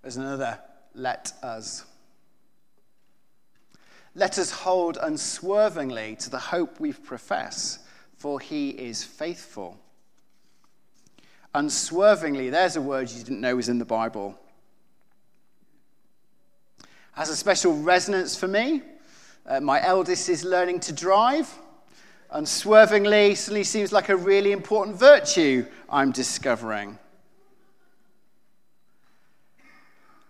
There's 0.00 0.16
another 0.16 0.58
let 0.94 1.32
us. 1.42 1.84
Let 4.14 4.38
us 4.38 4.50
hold 4.50 4.96
unswervingly 5.00 6.16
to 6.20 6.30
the 6.30 6.38
hope 6.38 6.80
we 6.80 6.92
profess, 6.92 7.80
for 8.16 8.40
he 8.40 8.70
is 8.70 9.04
faithful. 9.04 9.78
Unswervingly, 11.54 12.48
there's 12.48 12.76
a 12.76 12.82
word 12.82 13.10
you 13.10 13.18
didn't 13.18 13.40
know 13.40 13.56
was 13.56 13.68
in 13.68 13.78
the 13.78 13.84
Bible 13.84 14.38
has 17.14 17.30
a 17.30 17.36
special 17.36 17.74
resonance 17.74 18.36
for 18.36 18.48
me. 18.48 18.82
Uh, 19.46 19.60
my 19.60 19.82
eldest 19.82 20.28
is 20.28 20.44
learning 20.44 20.80
to 20.80 20.92
drive. 20.92 21.52
Unswervingly 22.30 23.36
suddenly 23.36 23.62
seems 23.62 23.92
like 23.92 24.08
a 24.08 24.16
really 24.16 24.50
important 24.50 24.98
virtue 24.98 25.64
I'm 25.88 26.10
discovering. 26.10 26.98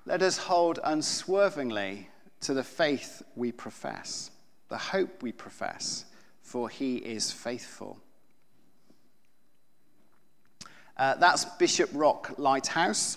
Let 0.05 0.21
us 0.21 0.37
hold 0.37 0.79
unswervingly 0.85 2.11
to 2.43 2.53
the 2.53 2.63
faith 2.63 3.23
we 3.35 3.53
profess, 3.53 4.31
the 4.69 4.77
hope 4.77 5.23
we 5.23 5.33
profess, 5.33 6.05
for 6.43 6.69
he 6.69 6.97
is 6.97 7.33
faithful. 7.33 7.99
Uh, 10.99 11.15
that's 11.15 11.47
Bishop 11.47 11.89
Rock 11.95 12.35
Lighthouse. 12.37 13.17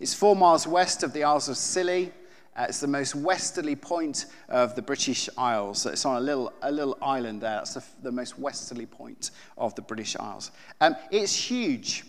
It's 0.00 0.14
four 0.14 0.34
miles 0.34 0.66
west 0.66 1.02
of 1.02 1.12
the 1.12 1.24
Isles 1.24 1.50
of 1.50 1.58
Scilly 1.58 2.12
uh, 2.58 2.66
it's 2.68 2.80
the 2.80 2.88
most 2.88 3.14
westerly 3.14 3.76
point 3.76 4.26
of 4.48 4.74
the 4.74 4.82
British 4.82 5.28
Isles. 5.38 5.86
It's 5.86 6.04
on 6.04 6.16
a 6.16 6.20
little, 6.20 6.52
a 6.62 6.72
little 6.72 6.98
island 7.00 7.40
there. 7.40 7.56
That's 7.56 7.74
the, 7.74 7.84
the 8.02 8.10
most 8.10 8.36
westerly 8.36 8.86
point 8.86 9.30
of 9.56 9.76
the 9.76 9.82
British 9.82 10.16
Isles. 10.16 10.50
Um, 10.80 10.96
it's 11.12 11.34
huge. 11.34 12.04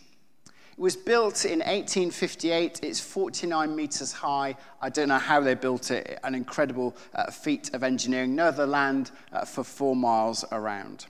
It 0.45 0.79
was 0.79 0.95
built 0.95 1.45
in 1.45 1.59
1858. 1.59 2.79
It's 2.81 2.99
49 2.99 3.75
meters 3.75 4.11
high. 4.11 4.55
I 4.81 4.89
don't 4.89 5.09
know 5.09 5.19
how 5.19 5.39
they 5.39 5.53
built 5.53 5.91
it. 5.91 6.17
An 6.23 6.33
incredible 6.33 6.95
uh, 7.13 7.29
feat 7.29 7.69
of 7.75 7.83
engineering. 7.83 8.33
No 8.33 8.45
other 8.45 8.65
land 8.65 9.11
uh, 9.31 9.45
for 9.45 9.63
four 9.63 9.95
miles 9.95 10.43
around. 10.51 11.05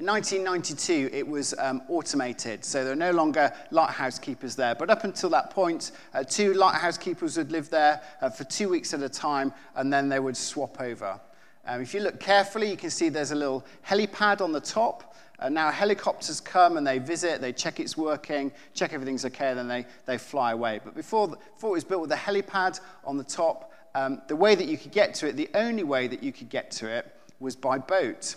In 0.00 0.06
1992, 0.06 1.10
it 1.12 1.28
was 1.28 1.54
um, 1.58 1.82
automated, 1.90 2.64
so 2.64 2.84
there 2.84 2.94
are 2.94 2.96
no 2.96 3.10
longer 3.10 3.52
lighthouse 3.70 4.18
keepers 4.18 4.56
there. 4.56 4.74
But 4.74 4.88
up 4.88 5.04
until 5.04 5.28
that 5.28 5.50
point, 5.50 5.92
uh, 6.14 6.24
two 6.24 6.54
lighthouse 6.54 6.96
keepers 6.96 7.36
would 7.36 7.52
live 7.52 7.68
there 7.68 8.00
uh, 8.22 8.30
for 8.30 8.44
two 8.44 8.70
weeks 8.70 8.94
at 8.94 9.02
a 9.02 9.10
time, 9.10 9.52
and 9.74 9.92
then 9.92 10.08
they 10.08 10.18
would 10.18 10.38
swap 10.38 10.80
over. 10.80 11.20
Um, 11.66 11.82
if 11.82 11.92
you 11.92 12.00
look 12.00 12.18
carefully, 12.18 12.70
you 12.70 12.78
can 12.78 12.88
see 12.88 13.10
there's 13.10 13.32
a 13.32 13.34
little 13.34 13.62
helipad 13.86 14.40
on 14.40 14.52
the 14.52 14.60
top. 14.62 15.14
Uh, 15.38 15.50
now 15.50 15.70
helicopters 15.70 16.40
come 16.40 16.78
and 16.78 16.86
they 16.86 16.98
visit, 16.98 17.42
they 17.42 17.52
check 17.52 17.78
it's 17.78 17.94
working, 17.94 18.50
check 18.72 18.94
everything's 18.94 19.26
okay, 19.26 19.52
then 19.52 19.68
they, 19.68 19.84
they 20.06 20.16
fly 20.16 20.52
away. 20.52 20.80
But 20.82 20.94
before, 20.94 21.28
the, 21.28 21.36
before 21.36 21.68
it 21.68 21.74
was 21.74 21.84
built 21.84 22.00
with 22.00 22.12
a 22.12 22.16
helipad 22.16 22.80
on 23.04 23.18
the 23.18 23.24
top, 23.24 23.70
um, 23.94 24.22
the 24.28 24.36
way 24.36 24.54
that 24.54 24.66
you 24.66 24.78
could 24.78 24.92
get 24.92 25.12
to 25.16 25.28
it, 25.28 25.36
the 25.36 25.50
only 25.52 25.82
way 25.82 26.06
that 26.06 26.22
you 26.22 26.32
could 26.32 26.48
get 26.48 26.70
to 26.70 26.88
it 26.88 27.14
was 27.38 27.54
by 27.54 27.76
boat. 27.76 28.36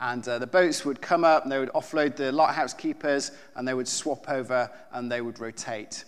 And 0.00 0.26
uh, 0.28 0.38
the 0.38 0.46
boats 0.46 0.84
would 0.84 1.00
come 1.00 1.24
up 1.24 1.44
and 1.44 1.52
they 1.52 1.58
would 1.58 1.72
offload 1.72 2.16
the 2.16 2.32
lighthouse 2.32 2.74
keepers 2.74 3.30
and 3.54 3.66
they 3.66 3.74
would 3.74 3.88
swap 3.88 4.28
over 4.28 4.70
and 4.92 5.10
they 5.10 5.20
would 5.20 5.38
rotate. 5.40 6.04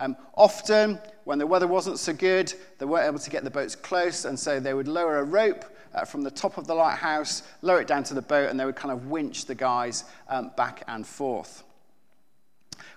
Um, 0.00 0.16
often, 0.34 0.98
when 1.24 1.38
the 1.38 1.46
weather 1.46 1.66
wasn't 1.66 1.98
so 1.98 2.14
good, 2.14 2.52
they 2.78 2.86
weren't 2.86 3.06
able 3.06 3.18
to 3.18 3.30
get 3.30 3.44
the 3.44 3.50
boats 3.50 3.76
close, 3.76 4.24
and 4.24 4.38
so 4.38 4.58
they 4.58 4.72
would 4.72 4.88
lower 4.88 5.18
a 5.18 5.24
rope 5.24 5.64
uh, 5.94 6.06
from 6.06 6.22
the 6.22 6.30
top 6.30 6.56
of 6.56 6.66
the 6.66 6.74
lighthouse, 6.74 7.42
lower 7.60 7.82
it 7.82 7.86
down 7.86 8.02
to 8.04 8.14
the 8.14 8.22
boat, 8.22 8.48
and 8.48 8.58
they 8.58 8.64
would 8.64 8.76
kind 8.76 8.92
of 8.92 9.08
winch 9.08 9.44
the 9.44 9.54
guys 9.54 10.04
um, 10.28 10.52
back 10.56 10.82
and 10.88 11.06
forth. 11.06 11.64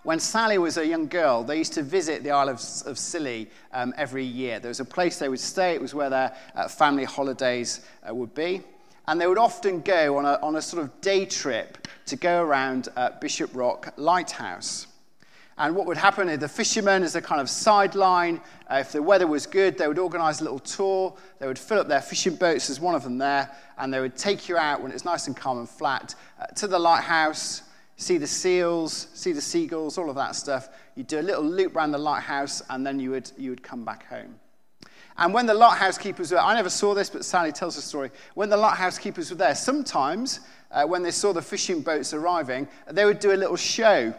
When 0.03 0.19
Sally 0.19 0.57
was 0.57 0.77
a 0.77 0.85
young 0.85 1.07
girl, 1.07 1.43
they 1.43 1.57
used 1.57 1.73
to 1.73 1.83
visit 1.83 2.23
the 2.23 2.31
Isle 2.31 2.49
of, 2.49 2.61
of 2.85 2.97
Scilly 2.97 3.49
um, 3.73 3.93
every 3.97 4.23
year. 4.23 4.59
There 4.59 4.69
was 4.69 4.79
a 4.79 4.85
place 4.85 5.19
they 5.19 5.29
would 5.29 5.39
stay, 5.41 5.73
it 5.73 5.81
was 5.81 5.93
where 5.93 6.09
their 6.09 6.35
uh, 6.55 6.69
family 6.69 7.05
holidays 7.05 7.81
uh, 8.07 8.15
would 8.15 8.33
be. 8.33 8.61
And 9.07 9.19
they 9.19 9.27
would 9.27 9.37
often 9.37 9.81
go 9.81 10.17
on 10.17 10.25
a, 10.25 10.39
on 10.41 10.55
a 10.55 10.61
sort 10.61 10.83
of 10.83 11.01
day 11.01 11.25
trip 11.25 11.87
to 12.05 12.15
go 12.15 12.41
around 12.41 12.89
uh, 12.95 13.11
Bishop 13.19 13.51
Rock 13.53 13.93
Lighthouse. 13.97 14.87
And 15.57 15.75
what 15.75 15.85
would 15.85 15.97
happen 15.97 16.29
is 16.29 16.39
the 16.39 16.47
fishermen, 16.47 17.03
as 17.03 17.15
a 17.15 17.21
kind 17.21 17.39
of 17.39 17.49
sideline, 17.49 18.41
uh, 18.71 18.77
if 18.77 18.91
the 18.91 19.01
weather 19.03 19.27
was 19.27 19.45
good, 19.45 19.77
they 19.77 19.87
would 19.87 19.99
organize 19.99 20.41
a 20.41 20.43
little 20.43 20.59
tour. 20.59 21.15
They 21.39 21.45
would 21.45 21.59
fill 21.59 21.79
up 21.79 21.87
their 21.87 22.01
fishing 22.01 22.35
boats, 22.35 22.67
there's 22.67 22.79
one 22.79 22.95
of 22.95 23.03
them 23.03 23.17
there, 23.17 23.51
and 23.77 23.93
they 23.93 23.99
would 23.99 24.15
take 24.15 24.49
you 24.49 24.57
out 24.57 24.81
when 24.81 24.91
it's 24.91 25.05
nice 25.05 25.27
and 25.27 25.37
calm 25.37 25.59
and 25.59 25.69
flat 25.69 26.15
uh, 26.39 26.47
to 26.47 26.67
the 26.67 26.79
lighthouse, 26.79 27.61
see 27.97 28.17
the 28.17 28.27
seals, 28.27 29.09
see 29.13 29.31
the 29.31 29.41
seagulls, 29.41 29.97
all 29.97 30.09
of 30.09 30.15
that 30.15 30.35
stuff. 30.35 30.69
You'd 30.95 31.07
do 31.07 31.19
a 31.19 31.21
little 31.21 31.43
loop 31.43 31.75
around 31.75 31.91
the 31.91 31.99
lighthouse, 31.99 32.63
and 32.69 32.85
then 32.85 32.99
you 32.99 33.11
would, 33.11 33.31
you 33.37 33.51
would 33.51 33.61
come 33.61 33.85
back 33.85 34.07
home. 34.07 34.39
And 35.17 35.33
when 35.33 35.45
the 35.45 35.53
lighthouse 35.53 35.97
keepers 35.97 36.31
were, 36.31 36.39
I 36.39 36.55
never 36.55 36.69
saw 36.69 36.93
this, 36.93 37.09
but 37.09 37.23
Sally 37.23 37.51
tells 37.51 37.75
the 37.75 37.81
story. 37.81 38.11
When 38.33 38.49
the 38.49 38.57
lighthouse 38.57 38.97
keepers 38.97 39.29
were 39.29 39.37
there, 39.37 39.55
sometimes 39.55 40.39
uh, 40.71 40.85
when 40.85 41.03
they 41.03 41.11
saw 41.11 41.33
the 41.33 41.41
fishing 41.41 41.81
boats 41.81 42.13
arriving, 42.13 42.67
they 42.87 43.05
would 43.05 43.19
do 43.19 43.31
a 43.31 43.35
little 43.37 43.55
show. 43.55 44.13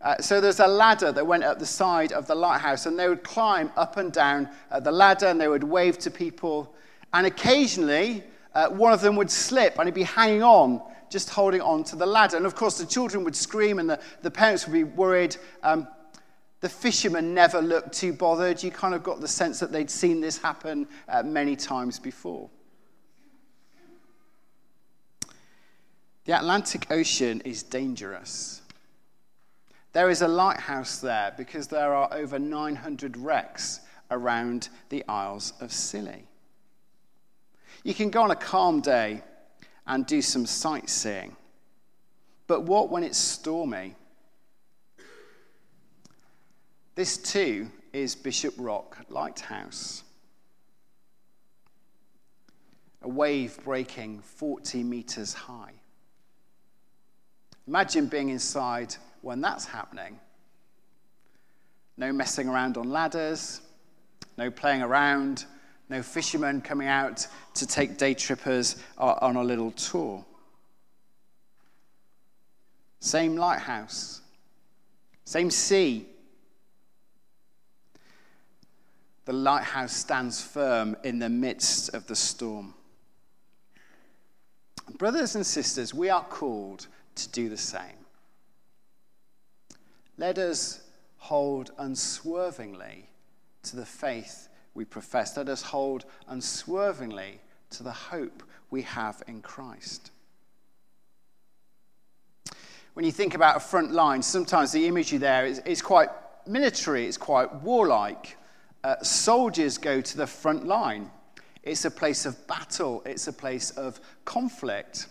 Uh, 0.00 0.20
so 0.20 0.40
there's 0.40 0.60
a 0.60 0.66
ladder 0.66 1.12
that 1.12 1.26
went 1.26 1.44
up 1.44 1.58
the 1.58 1.66
side 1.66 2.12
of 2.12 2.26
the 2.26 2.34
lighthouse, 2.34 2.86
and 2.86 2.98
they 2.98 3.08
would 3.08 3.24
climb 3.24 3.72
up 3.76 3.96
and 3.96 4.12
down 4.12 4.48
uh, 4.70 4.80
the 4.80 4.92
ladder, 4.92 5.26
and 5.26 5.40
they 5.40 5.48
would 5.48 5.64
wave 5.64 5.98
to 5.98 6.10
people. 6.10 6.74
And 7.12 7.26
occasionally, 7.26 8.22
uh, 8.54 8.68
one 8.68 8.92
of 8.92 9.00
them 9.00 9.16
would 9.16 9.30
slip, 9.30 9.78
and 9.78 9.86
he'd 9.86 9.94
be 9.94 10.02
hanging 10.02 10.42
on 10.42 10.82
just 11.12 11.28
holding 11.30 11.60
on 11.60 11.84
to 11.84 11.94
the 11.94 12.06
ladder. 12.06 12.36
And 12.36 12.46
of 12.46 12.54
course, 12.54 12.78
the 12.78 12.86
children 12.86 13.22
would 13.22 13.36
scream 13.36 13.78
and 13.78 13.88
the, 13.88 14.00
the 14.22 14.30
parents 14.30 14.66
would 14.66 14.72
be 14.72 14.84
worried. 14.84 15.36
Um, 15.62 15.86
the 16.62 16.68
fishermen 16.68 17.34
never 17.34 17.60
looked 17.60 17.92
too 17.92 18.12
bothered. 18.12 18.62
You 18.62 18.70
kind 18.70 18.94
of 18.94 19.02
got 19.02 19.20
the 19.20 19.28
sense 19.28 19.58
that 19.60 19.72
they'd 19.72 19.90
seen 19.90 20.20
this 20.20 20.38
happen 20.38 20.86
uh, 21.08 21.24
many 21.24 21.56
times 21.56 21.98
before. 21.98 22.48
The 26.24 26.38
Atlantic 26.38 26.86
Ocean 26.90 27.42
is 27.44 27.64
dangerous. 27.64 28.62
There 29.92 30.08
is 30.08 30.22
a 30.22 30.28
lighthouse 30.28 30.98
there 30.98 31.34
because 31.36 31.66
there 31.66 31.92
are 31.92 32.08
over 32.14 32.38
900 32.38 33.16
wrecks 33.16 33.80
around 34.12 34.68
the 34.88 35.04
Isles 35.08 35.54
of 35.60 35.72
Scilly. 35.72 36.28
You 37.82 37.92
can 37.92 38.08
go 38.08 38.22
on 38.22 38.30
a 38.30 38.36
calm 38.36 38.80
day 38.80 39.24
and 39.88 40.06
do 40.06 40.22
some 40.22 40.46
sightseeing. 40.46 41.36
But 42.46 42.62
what 42.62 42.88
when 42.88 43.02
it's 43.02 43.18
stormy? 43.18 43.96
This 46.94 47.16
too 47.16 47.70
is 47.94 48.14
Bishop 48.14 48.52
Rock 48.58 48.98
Lighthouse. 49.08 50.04
A 53.00 53.08
wave 53.08 53.58
breaking 53.64 54.20
40 54.20 54.82
meters 54.82 55.32
high. 55.32 55.72
Imagine 57.66 58.06
being 58.08 58.28
inside 58.28 58.94
when 59.22 59.40
that's 59.40 59.64
happening. 59.64 60.20
No 61.96 62.12
messing 62.12 62.46
around 62.46 62.76
on 62.76 62.90
ladders, 62.90 63.62
no 64.36 64.50
playing 64.50 64.82
around, 64.82 65.46
no 65.88 66.02
fishermen 66.02 66.60
coming 66.60 66.88
out 66.88 67.26
to 67.54 67.66
take 67.66 67.96
day 67.96 68.12
trippers 68.12 68.76
on 68.98 69.36
a 69.36 69.42
little 69.42 69.70
tour. 69.70 70.22
Same 73.00 73.36
lighthouse, 73.36 74.20
same 75.24 75.50
sea. 75.50 76.06
The 79.24 79.32
lighthouse 79.32 79.92
stands 79.92 80.42
firm 80.42 80.96
in 81.04 81.18
the 81.18 81.28
midst 81.28 81.94
of 81.94 82.06
the 82.06 82.16
storm. 82.16 82.74
Brothers 84.98 85.36
and 85.36 85.46
sisters, 85.46 85.94
we 85.94 86.10
are 86.10 86.24
called 86.24 86.88
to 87.14 87.28
do 87.28 87.48
the 87.48 87.56
same. 87.56 88.06
Let 90.18 90.38
us 90.38 90.80
hold 91.18 91.70
unswervingly 91.78 93.08
to 93.64 93.76
the 93.76 93.86
faith 93.86 94.48
we 94.74 94.84
profess. 94.84 95.36
Let 95.36 95.48
us 95.48 95.62
hold 95.62 96.04
unswervingly 96.28 97.40
to 97.70 97.82
the 97.82 97.92
hope 97.92 98.42
we 98.70 98.82
have 98.82 99.22
in 99.28 99.40
Christ. 99.40 100.10
When 102.94 103.06
you 103.06 103.12
think 103.12 103.34
about 103.34 103.56
a 103.56 103.60
front 103.60 103.92
line, 103.92 104.20
sometimes 104.20 104.72
the 104.72 104.86
imagery 104.86 105.18
there 105.18 105.46
is, 105.46 105.60
is 105.60 105.80
quite 105.80 106.10
military, 106.46 107.06
it's 107.06 107.16
quite 107.16 107.62
warlike. 107.62 108.36
Uh, 108.84 108.96
soldiers 109.02 109.78
go 109.78 110.00
to 110.00 110.16
the 110.16 110.26
front 110.26 110.66
line. 110.66 111.10
It's 111.62 111.84
a 111.84 111.90
place 111.90 112.26
of 112.26 112.46
battle, 112.48 113.02
it's 113.06 113.28
a 113.28 113.32
place 113.32 113.70
of 113.70 114.00
conflict. 114.24 115.06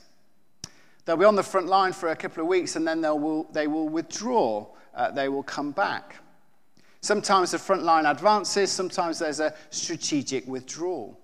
They'll 1.06 1.18
be 1.18 1.26
on 1.26 1.36
the 1.36 1.44
front 1.44 1.68
line 1.68 1.94
for 1.94 2.10
a 2.10 2.16
couple 2.16 2.44
of 2.44 2.48
weeks 2.48 2.76
and 2.76 2.88
then 2.88 3.02
they 3.02 3.10
will, 3.10 3.46
they 3.52 3.68
will 3.68 3.90
withdraw, 3.90 4.68
uh, 4.94 5.12
they 5.12 5.30
will 5.30 5.44
come 5.44 5.72
back. 5.72 6.18
Sometimes 7.02 7.52
the 7.52 7.58
front 7.58 7.84
line 7.84 8.06
advances, 8.06 8.72
sometimes 8.72 9.20
there's 9.20 9.40
a 9.40 9.56
strategic 9.72 10.46
withdrawal. 10.46 11.18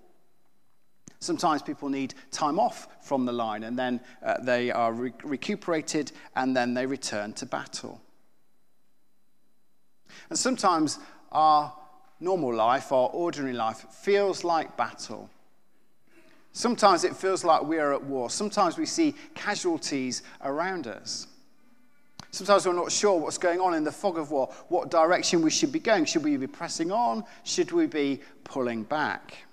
Sometimes 1.20 1.62
people 1.62 1.88
need 1.88 2.14
time 2.30 2.58
off 2.58 2.88
from 3.02 3.24
the 3.24 3.32
line 3.32 3.64
and 3.64 3.78
then 3.78 4.00
uh, 4.24 4.38
they 4.40 4.70
are 4.70 4.92
re- 4.92 5.12
recuperated 5.22 6.12
and 6.36 6.56
then 6.56 6.74
they 6.74 6.86
return 6.86 7.32
to 7.34 7.46
battle. 7.46 8.00
And 10.30 10.38
sometimes 10.38 10.98
our 11.30 11.72
normal 12.20 12.54
life, 12.54 12.92
our 12.92 13.08
ordinary 13.10 13.54
life, 13.54 13.86
feels 13.90 14.44
like 14.44 14.76
battle. 14.76 15.30
Sometimes 16.52 17.04
it 17.04 17.14
feels 17.14 17.44
like 17.44 17.62
we 17.62 17.78
are 17.78 17.94
at 17.94 18.02
war. 18.02 18.30
Sometimes 18.30 18.78
we 18.78 18.86
see 18.86 19.14
casualties 19.34 20.22
around 20.42 20.86
us. 20.86 21.28
Sometimes 22.30 22.66
we're 22.66 22.74
not 22.74 22.92
sure 22.92 23.18
what's 23.18 23.38
going 23.38 23.60
on 23.60 23.74
in 23.74 23.84
the 23.84 23.92
fog 23.92 24.18
of 24.18 24.30
war, 24.30 24.52
what 24.68 24.90
direction 24.90 25.40
we 25.40 25.50
should 25.50 25.72
be 25.72 25.78
going. 25.78 26.04
Should 26.04 26.24
we 26.24 26.36
be 26.36 26.46
pressing 26.46 26.92
on? 26.92 27.24
Should 27.44 27.72
we 27.72 27.86
be 27.86 28.20
pulling 28.44 28.82
back? 28.82 29.44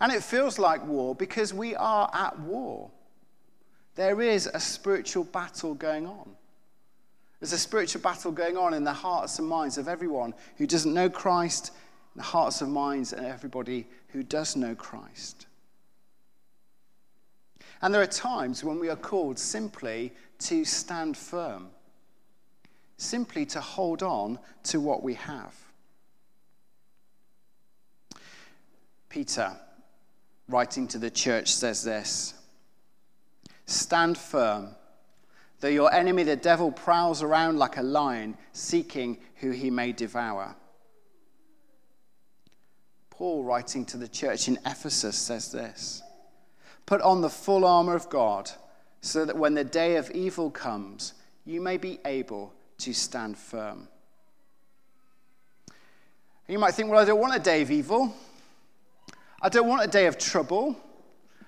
And 0.00 0.12
it 0.12 0.22
feels 0.22 0.58
like 0.58 0.84
war 0.86 1.14
because 1.14 1.54
we 1.54 1.76
are 1.76 2.10
at 2.12 2.38
war. 2.40 2.90
There 3.94 4.20
is 4.20 4.46
a 4.52 4.58
spiritual 4.58 5.24
battle 5.24 5.74
going 5.74 6.06
on. 6.06 6.30
There's 7.42 7.52
a 7.52 7.58
spiritual 7.58 8.02
battle 8.02 8.30
going 8.30 8.56
on 8.56 8.72
in 8.72 8.84
the 8.84 8.92
hearts 8.92 9.40
and 9.40 9.48
minds 9.48 9.76
of 9.76 9.88
everyone 9.88 10.32
who 10.58 10.64
doesn't 10.64 10.94
know 10.94 11.10
Christ, 11.10 11.72
in 12.14 12.20
the 12.20 12.22
hearts 12.22 12.60
and 12.60 12.72
minds 12.72 13.12
of 13.12 13.18
everybody 13.18 13.88
who 14.10 14.22
does 14.22 14.54
know 14.54 14.76
Christ. 14.76 15.48
And 17.80 17.92
there 17.92 18.00
are 18.00 18.06
times 18.06 18.62
when 18.62 18.78
we 18.78 18.88
are 18.90 18.96
called 18.96 19.40
simply 19.40 20.12
to 20.38 20.64
stand 20.64 21.16
firm, 21.16 21.70
simply 22.96 23.44
to 23.46 23.60
hold 23.60 24.04
on 24.04 24.38
to 24.62 24.78
what 24.78 25.02
we 25.02 25.14
have. 25.14 25.52
Peter, 29.08 29.50
writing 30.46 30.86
to 30.86 30.98
the 30.98 31.10
church, 31.10 31.52
says 31.52 31.82
this 31.82 32.34
Stand 33.66 34.16
firm, 34.16 34.76
though 35.62 35.68
your 35.68 35.94
enemy, 35.94 36.24
the 36.24 36.34
devil, 36.34 36.72
prowls 36.72 37.22
around 37.22 37.56
like 37.56 37.76
a 37.76 37.82
lion, 37.82 38.36
seeking 38.52 39.16
who 39.36 39.52
he 39.52 39.70
may 39.70 39.92
devour. 39.92 40.56
Paul, 43.10 43.44
writing 43.44 43.84
to 43.86 43.96
the 43.96 44.08
church 44.08 44.48
in 44.48 44.58
Ephesus, 44.66 45.16
says 45.16 45.52
this 45.52 46.02
Put 46.84 47.00
on 47.00 47.20
the 47.20 47.30
full 47.30 47.64
armor 47.64 47.94
of 47.94 48.10
God, 48.10 48.50
so 49.02 49.24
that 49.24 49.38
when 49.38 49.54
the 49.54 49.62
day 49.62 49.96
of 49.96 50.10
evil 50.10 50.50
comes, 50.50 51.14
you 51.44 51.60
may 51.60 51.76
be 51.76 52.00
able 52.04 52.52
to 52.78 52.92
stand 52.92 53.38
firm. 53.38 53.86
you 56.48 56.58
might 56.58 56.74
think, 56.74 56.90
well, 56.90 56.98
I 56.98 57.04
don't 57.04 57.20
want 57.20 57.36
a 57.36 57.38
day 57.38 57.62
of 57.62 57.70
evil. 57.70 58.12
I 59.40 59.48
don't 59.48 59.68
want 59.68 59.84
a 59.84 59.88
day 59.88 60.06
of 60.06 60.18
trouble. 60.18 60.76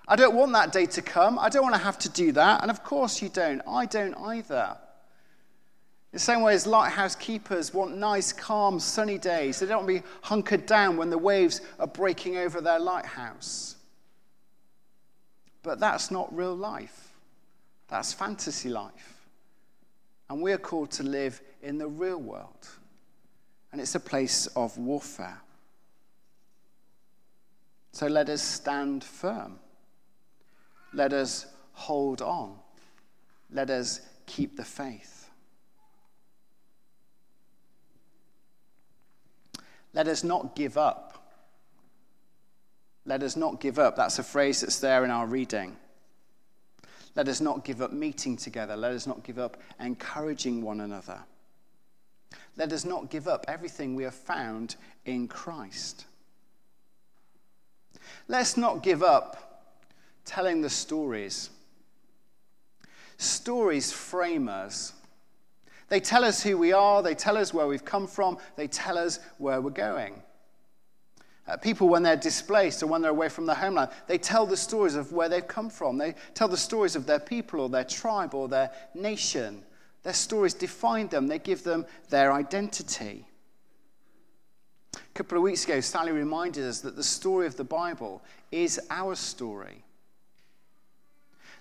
I 0.07 0.17
don't 0.17 0.35
want 0.35 0.53
that 0.53 0.73
day 0.73 0.87
to 0.87 1.03
come. 1.03 1.39
I 1.39 1.49
don't 1.49 1.63
want 1.63 1.75
to 1.75 1.81
have 1.81 1.99
to 2.01 2.09
do 2.09 2.33
that. 2.33 2.63
And 2.63 2.71
of 2.71 2.85
course, 2.85 3.23
you 3.23 3.31
don't. 3.31 3.63
I 3.67 3.87
don't 3.87 4.15
either. 4.15 4.77
In 6.13 6.17
the 6.17 6.19
same 6.19 6.43
way 6.43 6.55
as 6.55 6.67
lighthouse 6.67 7.17
keepers 7.17 7.73
want 7.73 7.97
nice, 7.97 8.33
calm, 8.33 8.79
sunny 8.79 9.19
days, 9.19 9.59
they 9.59 9.67
don't 9.67 9.85
want 9.85 9.89
to 9.89 10.03
be 10.03 10.07
hunkered 10.23 10.67
down 10.67 10.97
when 10.97 11.11
the 11.11 11.19
waves 11.19 11.61
are 11.81 11.87
breaking 11.87 12.37
over 12.37 12.61
their 12.61 12.79
lighthouse. 12.79 13.77
But 15.63 15.81
that's 15.81 16.11
not 16.11 16.35
real 16.37 16.55
life, 16.55 17.15
that's 17.89 18.13
fantasy 18.13 18.69
life. 18.69 19.27
And 20.29 20.41
we 20.41 20.53
are 20.53 20.59
called 20.59 20.91
to 20.93 21.03
live 21.03 21.41
in 21.63 21.79
the 21.79 21.89
real 21.89 22.19
world. 22.21 22.69
And 23.73 23.81
it's 23.81 23.95
a 23.95 24.01
place 24.01 24.47
of 24.49 24.79
warfare. 24.79 25.41
So 27.93 28.07
let 28.07 28.29
us 28.29 28.43
stand 28.43 29.03
firm. 29.03 29.59
Let 30.95 31.13
us 31.13 31.47
hold 31.73 32.23
on. 32.23 32.57
Let 33.51 33.69
us 33.71 34.01
keep 34.27 34.57
the 34.57 34.65
faith. 34.65 35.29
Let 39.93 40.09
us 40.09 40.25
not 40.25 40.57
give 40.57 40.79
up 40.79 41.15
let 43.07 43.23
us 43.23 43.37
not 43.37 43.61
give 43.61 43.79
up. 43.79 43.97
That's 43.97 44.19
a 44.19 44.23
phrase 44.23 44.61
that's 44.61 44.79
there 44.79 45.05
in 45.05 45.11
our 45.11 45.27
reading. 45.27 45.77
Let 47.15 47.29
us 47.29 47.41
not 47.41 47.65
give 47.65 47.83
up 47.83 47.93
meeting 47.93 48.37
together. 48.37 48.77
Let 48.77 48.93
us 48.93 49.07
not 49.07 49.23
give 49.23 49.39
up 49.39 49.59
encouraging 49.79 50.63
one 50.63 50.81
another. 50.81 51.21
Let 52.57 52.73
us 52.73 52.85
not 52.85 53.11
give 53.11 53.29
up 53.29 53.45
everything 53.47 53.95
we 53.95 54.05
have 54.05 54.15
found 54.15 54.77
in 55.05 55.29
Christ. 55.29 56.07
Let's 58.27 58.57
not 58.57 58.83
give 58.83 59.03
up 59.03 59.44
telling 60.25 60.61
the 60.61 60.71
stories. 60.71 61.51
Stories 63.19 63.93
frame 63.93 64.49
us. 64.49 64.93
They 65.89 66.01
tell 66.01 66.25
us 66.25 66.43
who 66.43 66.59
we 66.59 66.73
are, 66.73 67.03
they 67.03 67.15
tell 67.15 67.37
us 67.37 67.53
where 67.53 67.67
we've 67.67 67.85
come 67.85 68.07
from, 68.07 68.39
they 68.57 68.67
tell 68.67 68.99
us 68.99 69.21
where 69.39 69.61
we're 69.61 69.71
going. 69.71 70.23
Uh, 71.47 71.59
people, 71.59 71.89
when 71.89 72.03
they're 72.03 72.17
displaced 72.17 72.83
or 72.83 72.87
when 72.87 73.03
they're 73.03 73.11
away 73.11 73.29
from 73.29 73.45
their 73.45 73.57
homeland, 73.57 73.91
they 74.07 74.17
tell 74.17 74.47
the 74.47 74.57
stories 74.57 74.95
of 74.95 75.13
where 75.13 75.29
they've 75.29 75.47
come 75.47 75.69
from. 75.69 75.99
They 75.99 76.15
tell 76.33 76.49
the 76.49 76.57
stories 76.57 76.97
of 76.97 77.05
their 77.05 77.19
people 77.21 77.61
or 77.61 77.69
their 77.69 77.85
tribe 77.85 78.35
or 78.35 78.49
their 78.49 78.71
nation. 78.95 79.63
Their 80.05 80.15
stories 80.15 80.55
define 80.55 81.09
them, 81.09 81.27
they 81.27 81.39
give 81.39 81.63
them 81.63 81.85
their 82.09 82.33
identity. 82.33 83.27
A 84.95 85.13
couple 85.15 85.37
of 85.37 85.45
weeks 85.45 85.65
ago, 85.65 85.81
Sally 85.81 86.13
reminded 86.13 86.65
us 86.65 86.81
that 86.81 86.97
the 86.97 87.03
story 87.03 87.47
of 87.47 87.57
the 87.57 87.65
Bible 87.65 88.23
is 88.51 88.81
our 88.91 89.15
story. 89.15 89.84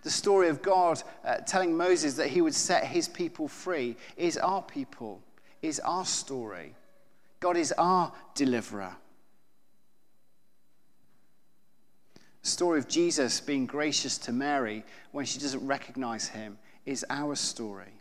The 0.04 0.10
story 0.10 0.50
of 0.50 0.62
God 0.62 1.02
uh, 1.24 1.38
telling 1.38 1.76
Moses 1.76 2.16
that 2.16 2.28
he 2.28 2.42
would 2.42 2.54
set 2.54 2.86
his 2.86 3.08
people 3.08 3.48
free 3.48 3.96
is 4.18 4.38
our 4.38 4.62
people, 4.62 5.22
is 5.62 5.80
our 5.80 6.06
story. 6.06 6.76
God 7.39 7.56
is 7.56 7.74
our 7.78 8.12
deliverer. 8.36 8.96
The 12.42 12.50
story 12.50 12.80
of 12.80 12.89
Jesus 12.89 13.39
being 13.39 13.66
gracious 13.66 14.18
to 14.20 14.34
Mary 14.34 14.84
when 15.13 15.26
she 15.26 15.39
doesn't 15.39 15.66
recognize 15.66 16.28
him 16.28 16.58
is 16.86 17.06
our 17.10 17.36
story. 17.36 17.94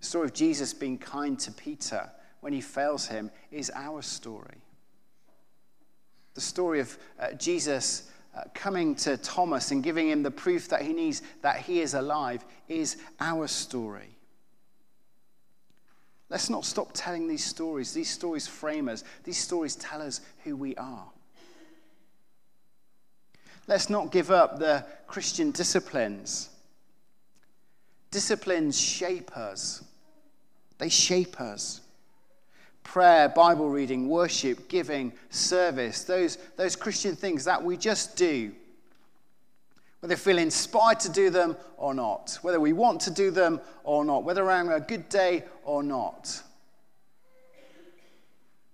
The 0.00 0.06
story 0.06 0.26
of 0.26 0.34
Jesus 0.34 0.74
being 0.74 0.98
kind 0.98 1.38
to 1.40 1.52
Peter 1.52 2.10
when 2.40 2.52
he 2.52 2.60
fails 2.60 3.06
him 3.06 3.30
is 3.50 3.72
our 3.74 4.02
story. 4.02 4.58
The 6.34 6.42
story 6.42 6.80
of 6.80 6.98
uh, 7.18 7.32
Jesus 7.32 8.10
Uh, 8.36 8.42
coming 8.52 8.94
to 8.94 9.16
Thomas 9.16 9.70
and 9.70 9.82
giving 9.82 10.10
him 10.10 10.22
the 10.22 10.30
proof 10.30 10.68
that 10.68 10.82
he 10.82 10.92
needs 10.92 11.22
that 11.40 11.60
he 11.60 11.80
is 11.80 11.94
alive 11.94 12.44
is 12.68 12.98
our 13.18 13.46
story. 13.46 14.16
Let's 16.28 16.50
not 16.50 16.64
stop 16.64 16.90
telling 16.92 17.28
these 17.28 17.44
stories. 17.44 17.94
These 17.94 18.10
stories 18.10 18.46
frame 18.46 18.88
us, 18.88 19.04
these 19.24 19.38
stories 19.38 19.74
tell 19.76 20.02
us 20.02 20.20
who 20.44 20.54
we 20.54 20.74
are. 20.76 21.06
Let's 23.68 23.88
not 23.88 24.12
give 24.12 24.30
up 24.30 24.58
the 24.58 24.84
Christian 25.06 25.50
disciplines. 25.50 26.50
Disciplines 28.10 28.78
shape 28.78 29.36
us, 29.36 29.82
they 30.78 30.90
shape 30.90 31.40
us. 31.40 31.80
Prayer, 32.86 33.28
Bible 33.28 33.68
reading, 33.68 34.08
worship, 34.08 34.68
giving, 34.68 35.12
service, 35.28 36.04
those, 36.04 36.38
those 36.56 36.76
Christian 36.76 37.16
things 37.16 37.44
that 37.44 37.62
we 37.62 37.76
just 37.76 38.16
do. 38.16 38.52
Whether 40.00 40.14
we 40.14 40.20
feel 40.20 40.38
inspired 40.38 41.00
to 41.00 41.10
do 41.10 41.28
them 41.28 41.56
or 41.76 41.94
not, 41.94 42.38
whether 42.42 42.60
we 42.60 42.72
want 42.72 43.00
to 43.02 43.10
do 43.10 43.32
them 43.32 43.60
or 43.82 44.04
not, 44.04 44.22
whether 44.22 44.44
we're 44.44 44.56
having 44.56 44.70
a 44.70 44.78
good 44.78 45.08
day 45.08 45.42
or 45.64 45.82
not. 45.82 46.40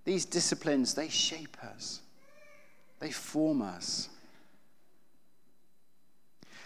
These 0.05 0.25
disciplines, 0.25 0.93
they 0.93 1.09
shape 1.09 1.57
us, 1.63 1.99
they 2.99 3.09
form 3.09 3.63
us. 3.63 4.09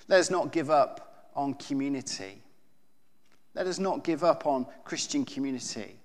Let 0.10 0.20
us 0.20 0.30
not 0.30 0.52
give 0.52 0.70
up 0.70 1.30
on 1.34 1.54
community. 1.54 2.42
Let 3.56 3.68
us 3.68 3.80
not 3.80 4.04
give 4.04 4.24
up 4.24 4.46
on 4.46 4.66
Christian 4.84 5.24
community. 5.24 5.97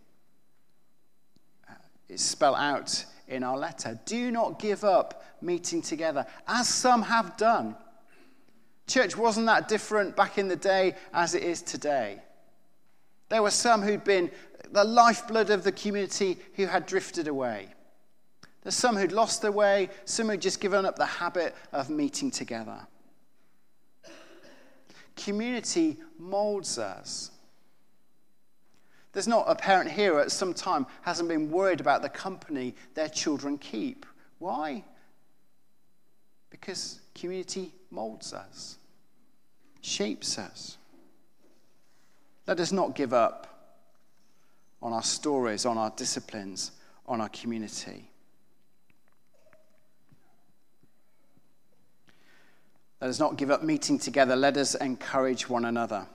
It's 2.12 2.22
spelled 2.22 2.56
out 2.58 3.06
in 3.26 3.42
our 3.42 3.56
letter. 3.56 3.98
Do 4.04 4.30
not 4.30 4.58
give 4.58 4.84
up 4.84 5.24
meeting 5.40 5.80
together, 5.80 6.26
as 6.46 6.68
some 6.68 7.02
have 7.02 7.38
done. 7.38 7.74
Church 8.86 9.16
wasn't 9.16 9.46
that 9.46 9.66
different 9.66 10.14
back 10.14 10.36
in 10.36 10.46
the 10.46 10.56
day 10.56 10.94
as 11.14 11.34
it 11.34 11.42
is 11.42 11.62
today. 11.62 12.20
There 13.30 13.42
were 13.42 13.50
some 13.50 13.80
who'd 13.80 14.04
been 14.04 14.30
the 14.72 14.84
lifeblood 14.84 15.48
of 15.48 15.64
the 15.64 15.72
community 15.72 16.36
who 16.54 16.66
had 16.66 16.84
drifted 16.84 17.28
away. 17.28 17.68
There's 18.62 18.74
some 18.74 18.94
who'd 18.94 19.12
lost 19.12 19.40
their 19.40 19.50
way, 19.50 19.88
some 20.04 20.28
who'd 20.28 20.42
just 20.42 20.60
given 20.60 20.84
up 20.84 20.96
the 20.96 21.06
habit 21.06 21.54
of 21.72 21.88
meeting 21.88 22.30
together. 22.30 22.86
Community 25.16 25.96
molds 26.18 26.78
us. 26.78 27.31
There's 29.12 29.28
not 29.28 29.44
a 29.46 29.54
parent 29.54 29.90
here 29.90 30.18
at 30.18 30.32
some 30.32 30.54
time 30.54 30.86
hasn't 31.02 31.28
been 31.28 31.50
worried 31.50 31.80
about 31.80 32.02
the 32.02 32.08
company 32.08 32.74
their 32.94 33.08
children 33.08 33.58
keep. 33.58 34.06
Why? 34.38 34.84
Because 36.50 37.00
community 37.14 37.72
molds 37.90 38.32
us, 38.32 38.78
shapes 39.82 40.38
us. 40.38 40.78
Let 42.46 42.58
us 42.58 42.72
not 42.72 42.94
give 42.94 43.12
up 43.12 43.48
on 44.82 44.92
our 44.92 45.02
stories, 45.02 45.64
on 45.64 45.78
our 45.78 45.90
disciplines, 45.90 46.72
on 47.06 47.20
our 47.20 47.28
community. 47.28 48.10
Let 53.00 53.10
us 53.10 53.18
not 53.18 53.36
give 53.36 53.50
up 53.50 53.62
meeting 53.62 53.98
together. 53.98 54.36
Let 54.36 54.56
us 54.56 54.74
encourage 54.76 55.48
one 55.48 55.64
another. 55.64 56.06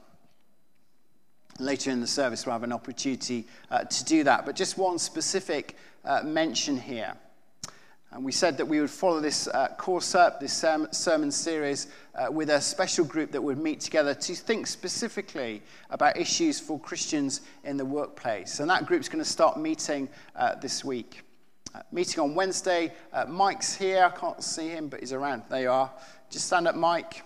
Later 1.59 1.89
in 1.89 2.01
the 2.01 2.07
service, 2.07 2.45
we'll 2.45 2.53
have 2.53 2.63
an 2.63 2.71
opportunity 2.71 3.47
uh, 3.71 3.83
to 3.83 4.05
do 4.05 4.23
that. 4.23 4.45
But 4.45 4.55
just 4.55 4.77
one 4.77 4.99
specific 4.99 5.75
uh, 6.05 6.21
mention 6.23 6.77
here. 6.77 7.13
And 8.11 8.23
we 8.23 8.31
said 8.31 8.57
that 8.57 8.65
we 8.67 8.79
would 8.79 8.89
follow 8.89 9.19
this 9.19 9.47
uh, 9.47 9.67
course 9.77 10.15
up, 10.15 10.39
this 10.39 10.53
sermon 10.53 11.31
series, 11.31 11.87
uh, 12.15 12.31
with 12.31 12.49
a 12.49 12.61
special 12.61 13.03
group 13.03 13.31
that 13.31 13.41
would 13.41 13.57
meet 13.57 13.81
together 13.81 14.13
to 14.13 14.35
think 14.35 14.67
specifically 14.67 15.61
about 15.89 16.15
issues 16.15 16.59
for 16.59 16.79
Christians 16.79 17.41
in 17.63 17.75
the 17.75 17.85
workplace. 17.85 18.59
And 18.59 18.69
that 18.69 18.85
group's 18.85 19.09
going 19.09 19.23
to 19.23 19.29
start 19.29 19.59
meeting 19.59 20.07
uh, 20.35 20.55
this 20.55 20.85
week. 20.85 21.21
Uh, 21.75 21.81
meeting 21.91 22.21
on 22.21 22.33
Wednesday. 22.33 22.93
Mike's 23.27 23.75
here. 23.75 24.05
I 24.05 24.17
can't 24.17 24.41
see 24.41 24.69
him, 24.69 24.87
but 24.87 25.01
he's 25.01 25.11
around. 25.11 25.43
There 25.49 25.61
you 25.61 25.71
are. 25.71 25.91
Just 26.29 26.45
stand 26.45 26.67
up, 26.67 26.75
Mike. 26.75 27.23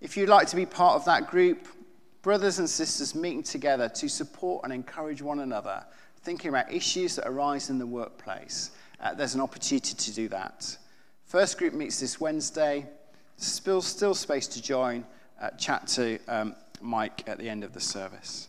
If 0.00 0.16
you'd 0.16 0.28
like 0.28 0.48
to 0.48 0.56
be 0.56 0.66
part 0.66 0.96
of 0.96 1.04
that 1.06 1.30
group, 1.30 1.68
brothers 2.26 2.58
and 2.58 2.68
sisters 2.68 3.14
meeting 3.14 3.40
together 3.40 3.88
to 3.88 4.08
support 4.08 4.64
and 4.64 4.72
encourage 4.72 5.22
one 5.22 5.38
another, 5.38 5.84
thinking 6.22 6.48
about 6.48 6.72
issues 6.72 7.14
that 7.14 7.28
arise 7.28 7.70
in 7.70 7.78
the 7.78 7.86
workplace, 7.86 8.72
uh, 8.98 9.14
there's 9.14 9.36
an 9.36 9.40
opportunity 9.40 9.94
to 9.94 10.12
do 10.12 10.26
that. 10.26 10.76
First 11.26 11.56
group 11.56 11.72
meets 11.72 12.00
this 12.00 12.20
Wednesday. 12.20 12.84
Still, 13.36 13.80
still 13.80 14.12
space 14.12 14.48
to 14.48 14.60
join. 14.60 15.06
Uh, 15.40 15.50
chat 15.50 15.86
to 15.86 16.18
um, 16.26 16.56
Mike 16.80 17.22
at 17.28 17.38
the 17.38 17.48
end 17.48 17.62
of 17.62 17.72
the 17.72 17.78
service. 17.78 18.48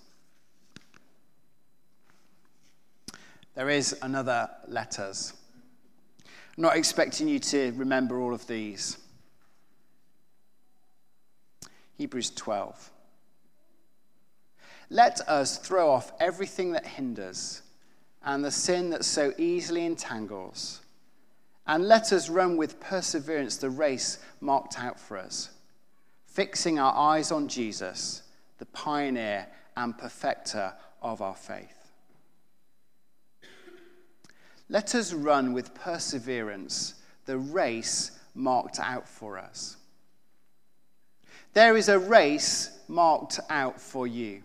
There 3.53 3.69
is 3.69 3.95
another 4.01 4.49
letters. 4.67 5.33
I'm 6.57 6.63
not 6.63 6.77
expecting 6.77 7.27
you 7.27 7.37
to 7.37 7.73
remember 7.75 8.19
all 8.19 8.33
of 8.33 8.47
these. 8.47 8.97
Hebrews 11.99 12.31
12. 12.31 12.93
Let 14.89 15.21
us 15.27 15.57
throw 15.57 15.91
off 15.91 16.11
everything 16.19 16.71
that 16.71 16.85
hinders 16.85 17.61
and 18.23 18.43
the 18.43 18.51
sin 18.51 18.89
that 18.91 19.05
so 19.05 19.33
easily 19.37 19.85
entangles, 19.85 20.81
and 21.65 21.87
let 21.87 22.13
us 22.13 22.29
run 22.29 22.57
with 22.57 22.79
perseverance 22.79 23.57
the 23.57 23.69
race 23.69 24.19
marked 24.39 24.79
out 24.79 24.99
for 24.99 25.17
us, 25.17 25.49
fixing 26.25 26.79
our 26.79 26.93
eyes 26.95 27.31
on 27.31 27.47
Jesus, 27.47 28.23
the 28.57 28.65
pioneer 28.67 29.47
and 29.75 29.97
perfecter 29.97 30.73
of 31.01 31.21
our 31.21 31.35
faith. 31.35 31.91
Let 34.69 34.95
us 34.95 35.13
run 35.13 35.53
with 35.53 35.73
perseverance 35.73 36.95
the 37.25 37.37
race 37.37 38.11
marked 38.33 38.79
out 38.79 39.07
for 39.07 39.37
us. 39.37 39.77
There 41.53 41.77
is 41.77 41.89
a 41.89 41.99
race 41.99 42.77
marked 42.87 43.39
out 43.49 43.79
for 43.79 44.07
you. 44.07 44.43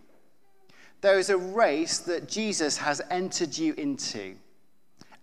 There 1.02 1.18
is 1.18 1.30
a 1.30 1.36
race 1.36 1.98
that 1.98 2.28
Jesus 2.28 2.78
has 2.78 3.02
entered 3.10 3.58
you 3.58 3.74
into. 3.74 4.36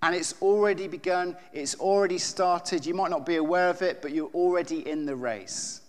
And 0.04 0.16
it's 0.16 0.36
already 0.42 0.88
begun, 0.88 1.36
it's 1.52 1.76
already 1.76 2.18
started. 2.18 2.86
You 2.86 2.94
might 2.94 3.10
not 3.10 3.26
be 3.26 3.38
aware 3.38 3.70
of 3.70 3.82
it, 3.82 4.02
but 4.02 4.12
you're 4.12 4.30
already 4.34 4.88
in 4.88 5.06
the 5.06 5.16
race. 5.16 5.82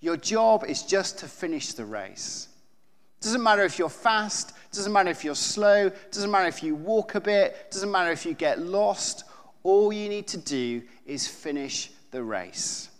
Your 0.00 0.16
job 0.16 0.64
is 0.66 0.82
just 0.82 1.18
to 1.18 1.26
finish 1.26 1.72
the 1.72 1.84
race. 1.84 2.48
Doesn't 3.20 3.42
matter 3.42 3.64
if 3.64 3.78
you're 3.78 3.88
fast, 3.88 4.52
doesn't 4.70 4.92
matter 4.92 5.08
if 5.08 5.24
you're 5.24 5.34
slow, 5.34 5.90
doesn't 6.10 6.30
matter 6.30 6.48
if 6.48 6.62
you 6.62 6.74
walk 6.74 7.14
a 7.14 7.20
bit, 7.20 7.70
doesn't 7.70 7.90
matter 7.90 8.12
if 8.12 8.26
you 8.26 8.34
get 8.34 8.60
lost. 8.60 9.24
All 9.62 9.90
you 9.90 10.10
need 10.10 10.26
to 10.28 10.36
do 10.36 10.82
is 11.06 11.26
finish 11.26 11.90
the 12.10 12.22
race. 12.22 12.90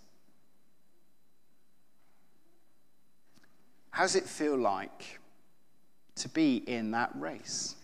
How 3.91 4.03
does 4.03 4.17
it 4.17 4.25
feel 4.25 4.57
like 4.57 5.21
to 6.16 6.29
be 6.29 6.57
in 6.57 6.90
that 6.92 7.11
race? 7.14 7.77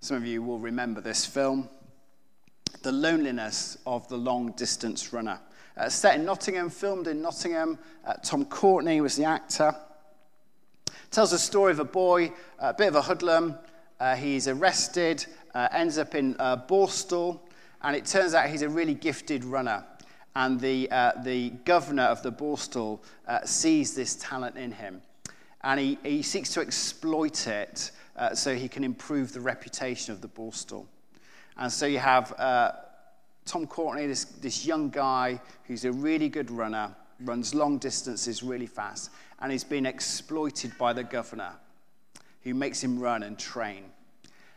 Some 0.00 0.16
of 0.16 0.26
you 0.26 0.42
will 0.42 0.58
remember 0.58 1.00
this 1.00 1.26
film, 1.26 1.68
The 2.82 2.92
Loneliness 2.92 3.76
of 3.86 4.08
the 4.08 4.16
Long 4.16 4.52
Distance 4.52 5.12
Runner. 5.12 5.38
Uh, 5.76 5.88
set 5.88 6.16
in 6.16 6.24
Nottingham, 6.24 6.70
filmed 6.70 7.06
in 7.06 7.22
Nottingham. 7.22 7.78
Uh, 8.04 8.14
Tom 8.22 8.44
Courtenay 8.46 9.00
was 9.00 9.16
the 9.16 9.24
actor. 9.24 9.74
Tells 11.10 11.32
the 11.32 11.38
story 11.38 11.72
of 11.72 11.80
a 11.80 11.84
boy, 11.84 12.32
a 12.58 12.72
bit 12.72 12.88
of 12.88 12.96
a 12.96 13.02
hoodlum. 13.02 13.56
Uh, 13.98 14.16
he's 14.16 14.48
arrested, 14.48 15.26
uh, 15.54 15.68
ends 15.72 15.98
up 15.98 16.14
in 16.14 16.34
uh, 16.38 16.56
Borstal, 16.56 17.40
and 17.82 17.94
it 17.94 18.06
turns 18.06 18.32
out 18.32 18.48
he's 18.48 18.62
a 18.62 18.68
really 18.68 18.94
gifted 18.94 19.44
runner 19.44 19.84
and 20.36 20.60
the, 20.60 20.90
uh, 20.90 21.12
the 21.22 21.50
governor 21.64 22.04
of 22.04 22.22
the 22.22 22.32
Borstal 22.32 23.00
uh, 23.26 23.44
sees 23.44 23.94
this 23.94 24.16
talent 24.16 24.56
in 24.56 24.72
him. 24.72 25.02
And 25.62 25.78
he, 25.80 25.98
he 26.02 26.22
seeks 26.22 26.52
to 26.54 26.60
exploit 26.60 27.46
it 27.46 27.90
uh, 28.16 28.34
so 28.34 28.54
he 28.54 28.68
can 28.68 28.84
improve 28.84 29.32
the 29.32 29.40
reputation 29.40 30.12
of 30.12 30.20
the 30.20 30.28
Borstal. 30.28 30.86
And 31.56 31.70
so 31.70 31.86
you 31.86 31.98
have 31.98 32.32
uh, 32.38 32.72
Tom 33.44 33.66
Courtenay, 33.66 34.06
this, 34.06 34.24
this 34.24 34.64
young 34.64 34.90
guy 34.90 35.40
who's 35.64 35.84
a 35.84 35.92
really 35.92 36.28
good 36.28 36.50
runner, 36.50 36.94
runs 37.24 37.54
long 37.54 37.78
distances 37.78 38.42
really 38.42 38.66
fast, 38.66 39.10
and 39.40 39.52
he's 39.52 39.64
been 39.64 39.86
exploited 39.86 40.76
by 40.78 40.92
the 40.92 41.04
governor 41.04 41.52
who 42.42 42.54
makes 42.54 42.82
him 42.82 42.98
run 42.98 43.22
and 43.22 43.38
train. 43.38 43.84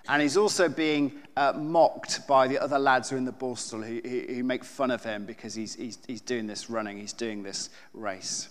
And 0.10 0.22
he's 0.22 0.36
also 0.36 0.68
being 0.68 1.14
uh, 1.38 1.54
mocked 1.54 2.28
by 2.28 2.48
the 2.48 2.60
other 2.60 2.78
lads 2.78 3.10
who 3.10 3.16
are 3.16 3.20
in 3.20 3.26
the 3.26 3.32
Borstal 3.32 3.86
who, 3.86 4.34
who, 4.34 4.44
make 4.44 4.64
fun 4.64 4.92
of 4.92 5.04
him 5.04 5.26
because 5.26 5.56
he's, 5.56 5.76
he's, 5.76 5.98
he's 6.08 6.22
doing 6.22 6.46
this 6.46 6.70
running, 6.70 6.98
he's 6.98 7.14
doing 7.14 7.42
this 7.42 7.70
race. 7.94 8.50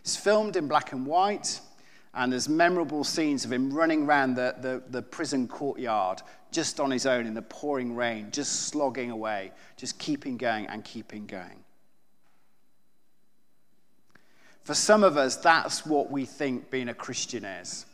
It's 0.00 0.16
filmed 0.16 0.56
in 0.56 0.66
black 0.66 0.92
and 0.92 1.06
white, 1.06 1.60
and 2.14 2.32
there's 2.32 2.48
memorable 2.48 3.04
scenes 3.04 3.44
of 3.44 3.52
him 3.52 3.72
running 3.72 4.06
around 4.06 4.34
the, 4.34 4.56
the, 4.60 4.82
the 4.90 5.02
prison 5.02 5.46
courtyard 5.46 6.20
just 6.50 6.80
on 6.80 6.90
his 6.90 7.06
own 7.06 7.26
in 7.26 7.34
the 7.34 7.42
pouring 7.42 7.94
rain, 7.94 8.28
just 8.32 8.66
slogging 8.66 9.10
away, 9.10 9.52
just 9.76 9.98
keeping 9.98 10.36
going 10.36 10.66
and 10.66 10.84
keeping 10.84 11.26
going. 11.26 11.64
For 14.64 14.74
some 14.74 15.02
of 15.02 15.16
us, 15.16 15.36
that's 15.36 15.86
what 15.86 16.10
we 16.10 16.24
think 16.24 16.70
being 16.70 16.88
a 16.88 16.94
Christian 16.94 17.44
is. 17.44 17.86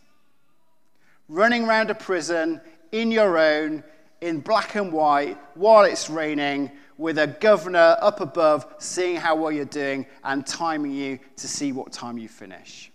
Running 1.28 1.64
around 1.64 1.90
a 1.90 1.94
prison 1.94 2.60
in 2.92 3.10
your 3.10 3.38
own, 3.38 3.82
in 4.20 4.40
black 4.40 4.74
and 4.74 4.92
white, 4.92 5.38
while 5.54 5.84
it's 5.84 6.10
raining, 6.10 6.70
with 6.96 7.18
a 7.18 7.28
governor 7.28 7.96
up 8.00 8.20
above 8.20 8.66
seeing 8.78 9.16
how 9.16 9.36
well 9.36 9.52
you're 9.52 9.64
doing 9.64 10.04
and 10.24 10.44
timing 10.46 10.92
you 10.92 11.18
to 11.36 11.46
see 11.46 11.72
what 11.72 11.92
time 11.92 12.18
you 12.18 12.28
finish. 12.28 12.90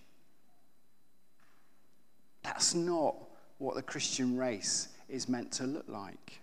That's 2.44 2.76
not 2.76 3.16
what 3.58 3.76
the 3.76 3.82
Christian 3.82 4.38
race 4.38 4.90
is 5.08 5.30
meant 5.30 5.52
to 5.54 5.64
look 5.64 5.86
like. 5.88 6.42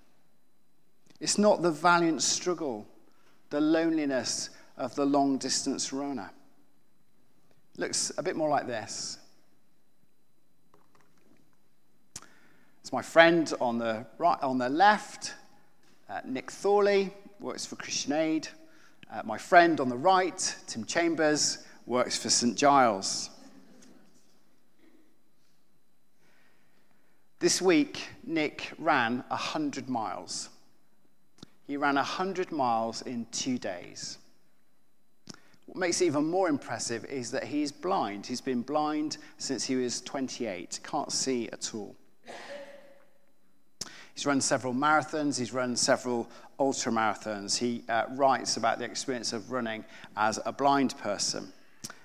It's 1.20 1.36
not 1.36 1.60
the 1.60 1.70
valiant 1.70 2.22
struggle, 2.22 2.88
the 3.50 3.60
loneliness 3.60 4.48
of 4.78 4.94
the 4.94 5.04
long 5.04 5.36
distance 5.36 5.92
runner. 5.92 6.30
Looks 7.76 8.10
a 8.16 8.22
bit 8.22 8.36
more 8.36 8.48
like 8.48 8.66
this. 8.66 9.18
It's 12.90 12.92
my 12.92 13.03
friend 13.03 13.53
on 13.61 13.79
the 13.79 14.05
right, 14.18 14.42
on 14.42 14.59
the 14.59 14.68
left, 14.68 15.35
uh, 16.09 16.22
Nick 16.24 16.50
Thorley, 16.50 17.12
works 17.38 17.64
for 17.64 17.76
Christian 17.76 18.14
Aid. 18.14 18.48
Uh, 19.09 19.22
my 19.24 19.38
friend 19.38 19.79
on 19.79 19.88
the 19.88 19.96
right, 19.96 20.57
Tim 20.66 20.85
Chambers, 20.85 21.59
works 21.87 22.18
for 22.18 22.29
St 22.29 22.59
Giles. 22.59 23.31
This 27.38 27.62
week, 27.62 28.09
Nick 28.26 28.72
ran 28.76 29.22
100 29.29 29.88
miles. 29.88 30.48
He 31.68 31.76
ran 31.76 31.94
100 31.94 32.50
miles 32.50 33.03
in 33.03 33.24
two 33.31 33.57
days. 33.57 34.18
What 35.66 35.79
makes 35.79 36.00
it 36.00 36.07
even 36.07 36.24
more 36.24 36.48
impressive 36.48 37.05
is 37.05 37.31
that 37.31 37.44
he's 37.44 37.70
blind. 37.70 38.26
He's 38.26 38.40
been 38.40 38.62
blind 38.62 39.18
since 39.38 39.64
he 39.64 39.76
was 39.76 40.00
28, 40.00 40.81
can't 40.83 41.12
see 41.12 41.48
at 41.50 41.72
all. 41.72 41.94
He's 44.20 44.26
run 44.26 44.42
several 44.42 44.74
marathons, 44.74 45.38
he's 45.38 45.54
run 45.54 45.74
several 45.74 46.28
ultra 46.59 46.92
marathons. 46.92 47.56
He 47.56 47.85
uh, 47.88 48.04
writes 48.11 48.59
about 48.59 48.78
the 48.78 48.85
experience 48.85 49.33
of 49.33 49.50
running 49.50 49.83
as 50.14 50.38
a 50.44 50.52
blind 50.52 50.94
person. 50.98 51.50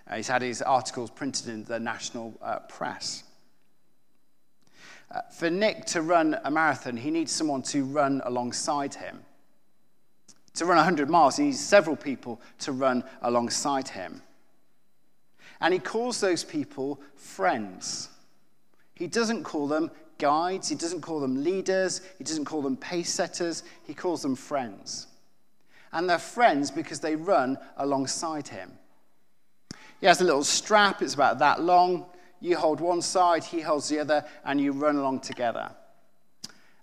Uh, 0.09 0.15
he's 0.15 0.29
had 0.29 0.41
his 0.41 0.61
articles 0.61 1.09
printed 1.09 1.49
in 1.49 1.65
the 1.65 1.77
national 1.77 2.33
uh, 2.41 2.59
press. 2.69 3.25
Uh, 5.11 5.23
for 5.37 5.49
Nick 5.49 5.83
to 5.87 6.01
run 6.01 6.39
a 6.45 6.49
marathon, 6.49 6.95
he 6.95 7.11
needs 7.11 7.33
someone 7.33 7.61
to 7.63 7.83
run 7.83 8.21
alongside 8.23 8.95
him. 8.95 9.19
To 10.53 10.65
run 10.65 10.77
100 10.77 11.09
miles, 11.09 11.35
he 11.35 11.43
needs 11.43 11.59
several 11.59 11.97
people 11.97 12.39
to 12.59 12.71
run 12.71 13.03
alongside 13.23 13.89
him. 13.89 14.21
And 15.59 15.73
he 15.73 15.81
calls 15.81 16.21
those 16.21 16.45
people 16.45 17.01
friends. 17.17 18.07
He 18.93 19.07
doesn't 19.07 19.43
call 19.43 19.67
them 19.67 19.91
guides, 20.17 20.69
he 20.69 20.75
doesn't 20.75 21.01
call 21.01 21.19
them 21.19 21.43
leaders, 21.43 22.01
he 22.17 22.23
doesn't 22.23 22.45
call 22.45 22.61
them 22.61 22.77
pace 22.77 23.11
setters, 23.11 23.63
he 23.83 23.93
calls 23.93 24.21
them 24.21 24.35
friends. 24.35 25.07
And 25.93 26.09
they're 26.09 26.19
friends 26.19 26.71
because 26.71 26.99
they 26.99 27.15
run 27.15 27.57
alongside 27.77 28.47
him. 28.47 28.71
He 30.01 30.07
has 30.07 30.21
a 30.21 30.23
little 30.23 30.43
strap, 30.43 31.01
it's 31.01 31.13
about 31.13 31.39
that 31.39 31.61
long. 31.61 32.05
You 32.41 32.57
hold 32.57 32.79
one 32.81 33.01
side, 33.01 33.43
he 33.43 33.61
holds 33.61 33.87
the 33.89 33.99
other, 33.99 34.25
and 34.43 34.59
you 34.59 34.71
run 34.71 34.97
along 34.97 35.21
together. 35.21 35.71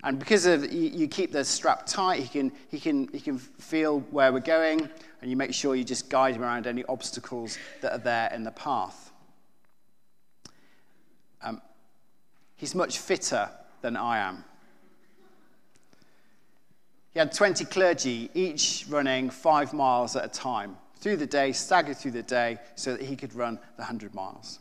And 0.05 0.18
because 0.18 0.47
of, 0.47 0.73
you, 0.73 1.07
keep 1.07 1.31
the 1.31 1.45
strap 1.45 1.87
tight, 1.87 2.21
he 2.21 2.29
can, 2.29 2.53
he, 2.71 2.81
can, 2.81 3.07
he 3.12 3.21
can 3.21 3.38
feel 3.38 4.01
where 4.11 4.33
we're 4.33 4.40
going, 4.40 4.88
and 5.21 5.31
you 5.31 5.37
make 5.37 5.55
sure 5.55 5.77
you 5.77 5.85
just 5.85 6.11
guide 6.11 6.35
him 6.35 6.42
around 6.42 6.66
any 6.66 6.85
obstacles 6.88 7.57
that 7.83 7.92
are 7.92 7.99
there 7.99 8.33
in 8.35 8.42
the 8.42 8.51
path. 8.51 9.12
Um, 11.40 11.62
He's 12.62 12.77
much 12.77 12.98
fitter 12.98 13.51
than 13.81 13.96
I 13.96 14.18
am. 14.18 14.44
He 17.11 17.18
had 17.18 17.33
20 17.33 17.64
clergy, 17.64 18.31
each 18.35 18.87
running 18.88 19.31
five 19.31 19.72
miles 19.72 20.14
at 20.14 20.25
a 20.25 20.29
time 20.29 20.77
through 21.01 21.16
the 21.16 21.27
day, 21.27 21.51
staggered 21.51 21.96
through 21.96 22.12
the 22.12 22.22
day, 22.22 22.61
so 22.77 22.92
that 22.92 23.03
he 23.03 23.16
could 23.16 23.35
run 23.35 23.57
the 23.75 23.83
100 23.83 24.14
miles. 24.14 24.61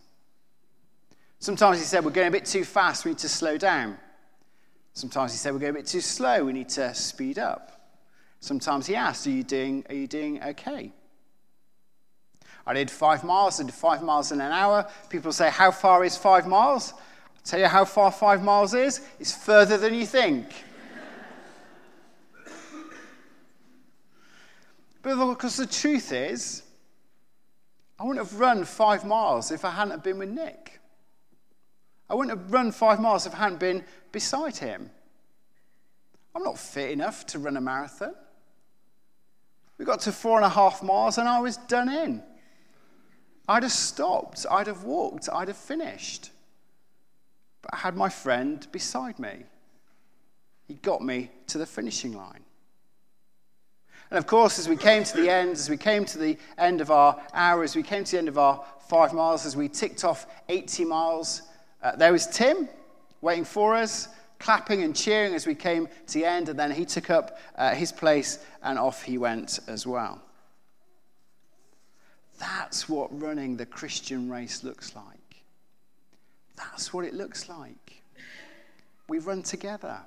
Sometimes 1.37 1.77
he 1.77 1.83
said, 1.83 2.03
We're 2.03 2.09
going 2.09 2.29
a 2.29 2.31
bit 2.31 2.45
too 2.45 2.65
fast, 2.65 3.05
we 3.05 3.11
need 3.11 3.19
to 3.19 3.29
slow 3.29 3.55
down. 3.55 3.99
Sometimes 4.93 5.33
he 5.33 5.37
said, 5.37 5.53
We're 5.53 5.59
going 5.59 5.75
a 5.75 5.77
bit 5.77 5.85
too 5.85 6.01
slow, 6.01 6.45
we 6.45 6.53
need 6.53 6.69
to 6.69 6.95
speed 6.95 7.37
up. 7.37 7.93
Sometimes 8.39 8.87
he 8.87 8.95
asked, 8.95 9.27
Are 9.27 9.29
you 9.29 9.43
doing, 9.43 9.85
are 9.89 9.95
you 9.95 10.07
doing 10.07 10.41
okay? 10.41 10.91
I 12.65 12.73
did 12.73 12.89
five 12.89 13.23
miles, 13.23 13.61
I 13.61 13.63
did 13.65 13.75
five 13.75 14.01
miles 14.01 14.31
in 14.31 14.41
an 14.41 14.51
hour. 14.51 14.89
People 15.09 15.31
say, 15.31 15.51
How 15.51 15.69
far 15.69 16.03
is 16.03 16.17
five 16.17 16.47
miles? 16.47 16.95
Tell 17.43 17.60
you 17.60 17.67
how 17.67 17.86
far 17.86 18.12
five 18.12 18.43
miles 18.43 18.73
is? 18.73 19.01
It's 19.19 19.34
further 19.34 19.77
than 19.77 19.93
you 19.93 20.06
think. 20.06 20.47
but 25.01 25.25
because 25.34 25.58
the 25.58 25.65
truth 25.65 26.12
is, 26.12 26.63
I 27.99 28.04
wouldn't 28.04 28.25
have 28.25 28.39
run 28.39 28.63
five 28.65 29.06
miles 29.06 29.51
if 29.51 29.65
I 29.65 29.71
hadn't 29.71 30.04
been 30.04 30.19
with 30.19 30.30
Nick. 30.30 30.80
I 32.10 32.15
wouldn't 32.15 32.38
have 32.38 32.51
run 32.51 32.71
five 32.71 32.99
miles 32.99 33.25
if 33.25 33.34
I 33.34 33.38
hadn't 33.38 33.60
been 33.60 33.84
beside 34.12 34.58
him. 34.58 34.89
I'm 36.36 36.43
not 36.43 36.58
fit 36.58 36.91
enough 36.91 37.25
to 37.27 37.39
run 37.39 37.58
a 37.58 37.62
marathon. 37.62 38.13
We 39.77 39.86
got 39.86 40.01
to 40.01 40.12
four 40.12 40.38
and 40.38 40.45
a 40.45 40.49
half 40.49 40.84
miles 40.84 41.17
and 41.17 41.27
I 41.27 41.39
was 41.39 41.58
done 41.58 41.89
in. 41.89 42.23
I'd 43.47 43.63
have 43.63 43.71
stopped, 43.71 44.45
I'd 44.49 44.67
have 44.67 44.84
walked, 44.84 45.27
I'd 45.32 45.47
have 45.47 45.58
finished. 45.58 46.30
But 47.62 47.74
I 47.74 47.78
had 47.78 47.95
my 47.95 48.10
friend 48.10 48.65
beside 48.71 49.19
me. 49.19 49.43
He 50.67 50.76
got 50.76 51.02
me 51.02 51.30
to 51.47 51.58
the 51.58 51.65
finishing 51.65 52.13
line. 52.13 52.43
And 54.10 54.17
of 54.17 54.28
course, 54.28 54.60
as 54.60 54.67
we 54.67 54.76
came 54.76 55.04
to 55.06 55.17
the 55.17 55.30
end, 55.30 55.52
as 55.52 55.69
we 55.69 55.78
came 55.78 56.04
to 56.06 56.17
the 56.17 56.38
end 56.58 56.82
of 56.82 56.91
our 56.91 57.19
hour, 57.34 57.63
as 57.63 57.76
we 57.76 57.84
came 57.84 58.04
to 58.04 58.12
the 58.12 58.17
end 58.17 58.28
of 58.28 58.38
our 58.38 58.63
five 58.89 59.13
miles, 59.13 59.45
as 59.45 59.56
we 59.56 59.69
ticked 59.69 60.04
off 60.04 60.26
80 60.50 60.84
miles, 60.84 61.43
uh, 61.82 61.95
there 61.95 62.12
was 62.12 62.28
Tim 62.28 62.67
waiting 63.21 63.45
for 63.45 63.74
us, 63.74 64.10
clapping 64.38 64.84
and 64.84 64.93
cheering 64.93 65.34
as 65.34 65.47
we 65.47 65.56
came 65.56 65.88
to 66.08 66.13
the 66.13 66.26
end. 66.26 66.50
And 66.50 66.60
then 66.60 66.71
he 66.71 66.84
took 66.84 67.10
up 67.10 67.39
uh, 67.56 67.74
his 67.74 67.93
place 67.93 68.39
and 68.62 68.78
off 68.78 69.04
he 69.04 69.17
went 69.17 69.60
as 69.67 69.88
well. 69.88 70.21
That's 72.38 72.89
what 72.89 73.17
running 73.17 73.56
the 73.56 73.65
Christian 73.65 74.30
race 74.30 74.62
looks 74.62 74.93
like. 74.93 75.20
That's 76.55 76.93
what 76.93 77.05
it 77.05 77.13
looks 77.13 77.49
like. 77.49 78.03
We 79.07 79.19
run 79.19 79.43
together, 79.43 79.99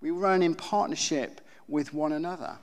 we 0.00 0.10
run 0.10 0.42
in 0.42 0.54
partnership 0.54 1.40
with 1.68 1.94
one 1.94 2.12
another. 2.12 2.58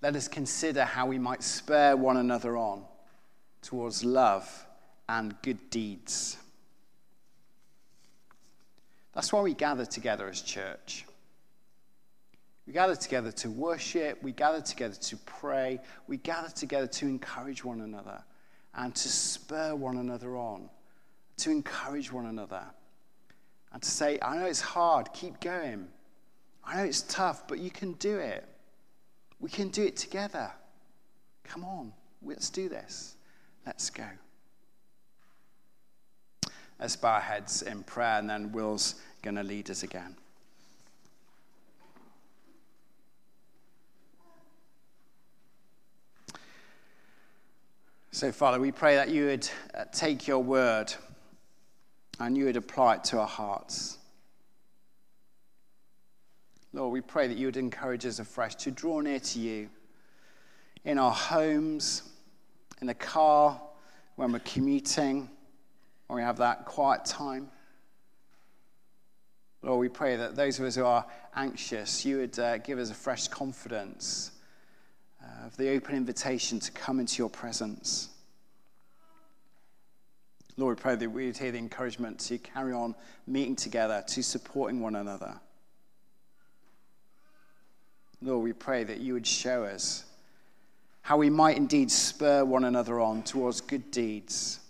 Let 0.00 0.16
us 0.16 0.26
consider 0.26 0.84
how 0.84 1.06
we 1.06 1.18
might 1.18 1.42
spur 1.42 1.94
one 1.94 2.16
another 2.16 2.56
on 2.56 2.84
towards 3.62 4.04
love 4.04 4.66
and 5.08 5.40
good 5.42 5.70
deeds. 5.70 6.36
That's 9.12 9.32
why 9.32 9.40
we 9.42 9.54
gather 9.54 9.84
together 9.84 10.28
as 10.28 10.40
church. 10.40 11.04
We 12.66 12.72
gather 12.72 12.96
together 12.96 13.32
to 13.32 13.50
worship, 13.50 14.22
we 14.22 14.32
gather 14.32 14.60
together 14.60 14.94
to 14.94 15.16
pray, 15.18 15.80
we 16.06 16.16
gather 16.16 16.48
together 16.48 16.86
to 16.86 17.06
encourage 17.06 17.64
one 17.64 17.80
another 17.80 18.22
and 18.74 18.94
to 18.94 19.08
spur 19.08 19.74
one 19.74 19.98
another 19.98 20.36
on, 20.36 20.68
to 21.38 21.50
encourage 21.50 22.12
one 22.12 22.26
another, 22.26 22.64
and 23.72 23.82
to 23.82 23.90
say, 23.90 24.18
I 24.22 24.36
know 24.36 24.46
it's 24.46 24.60
hard, 24.60 25.12
keep 25.12 25.40
going. 25.40 25.88
I 26.64 26.76
know 26.76 26.84
it's 26.84 27.02
tough, 27.02 27.48
but 27.48 27.58
you 27.58 27.70
can 27.70 27.92
do 27.94 28.18
it. 28.18 28.46
We 29.40 29.50
can 29.50 29.68
do 29.68 29.84
it 29.84 29.96
together. 29.96 30.52
Come 31.44 31.64
on, 31.64 31.92
let's 32.22 32.50
do 32.50 32.68
this. 32.68 33.16
Let's 33.66 33.90
go. 33.90 34.06
Let's 36.78 36.96
bow 36.96 37.14
our 37.14 37.20
heads 37.20 37.62
in 37.62 37.82
prayer, 37.82 38.18
and 38.18 38.28
then 38.28 38.52
Will's 38.52 38.96
going 39.22 39.36
to 39.36 39.42
lead 39.42 39.70
us 39.70 39.82
again. 39.82 40.16
So, 48.14 48.30
Father, 48.30 48.60
we 48.60 48.72
pray 48.72 48.96
that 48.96 49.08
you 49.08 49.24
would 49.24 49.48
uh, 49.72 49.86
take 49.90 50.28
your 50.28 50.40
word 50.40 50.92
and 52.20 52.36
you 52.36 52.44
would 52.44 52.58
apply 52.58 52.96
it 52.96 53.04
to 53.04 53.18
our 53.18 53.26
hearts. 53.26 53.96
Lord, 56.74 56.92
we 56.92 57.00
pray 57.00 57.26
that 57.26 57.38
you 57.38 57.46
would 57.46 57.56
encourage 57.56 58.04
us 58.04 58.18
afresh 58.18 58.54
to 58.56 58.70
draw 58.70 59.00
near 59.00 59.18
to 59.18 59.38
you 59.38 59.70
in 60.84 60.98
our 60.98 61.10
homes, 61.10 62.02
in 62.82 62.86
the 62.86 62.92
car, 62.92 63.58
when 64.16 64.30
we're 64.30 64.40
commuting, 64.40 65.30
when 66.08 66.16
we 66.16 66.22
have 66.22 66.36
that 66.36 66.66
quiet 66.66 67.06
time. 67.06 67.48
Lord, 69.62 69.80
we 69.80 69.88
pray 69.88 70.16
that 70.16 70.36
those 70.36 70.58
of 70.58 70.66
us 70.66 70.74
who 70.74 70.84
are 70.84 71.06
anxious, 71.34 72.04
you 72.04 72.18
would 72.18 72.38
uh, 72.38 72.58
give 72.58 72.78
us 72.78 72.90
a 72.90 72.94
fresh 72.94 73.28
confidence 73.28 74.32
Uh, 75.42 75.46
of 75.46 75.56
the 75.56 75.70
open 75.70 75.94
invitation 75.94 76.60
to 76.60 76.70
come 76.72 77.00
into 77.00 77.18
your 77.18 77.30
presence. 77.30 78.08
Lord, 80.56 80.78
we 80.78 80.82
pray 80.82 80.96
that 80.96 81.10
we 81.10 81.26
would 81.26 81.36
hear 81.36 81.50
the 81.50 81.58
encouragement 81.58 82.18
to 82.20 82.38
carry 82.38 82.72
on 82.72 82.94
meeting 83.26 83.56
together, 83.56 84.04
to 84.08 84.22
supporting 84.22 84.80
one 84.80 84.96
another. 84.96 85.40
Lord, 88.20 88.44
we 88.44 88.52
pray 88.52 88.84
that 88.84 89.00
you 89.00 89.14
would 89.14 89.26
show 89.26 89.64
us 89.64 90.04
how 91.00 91.16
we 91.16 91.30
might 91.30 91.56
indeed 91.56 91.90
spur 91.90 92.44
one 92.44 92.64
another 92.64 93.00
on 93.00 93.22
towards 93.22 93.60
good 93.60 93.90
deeds. 93.90 94.60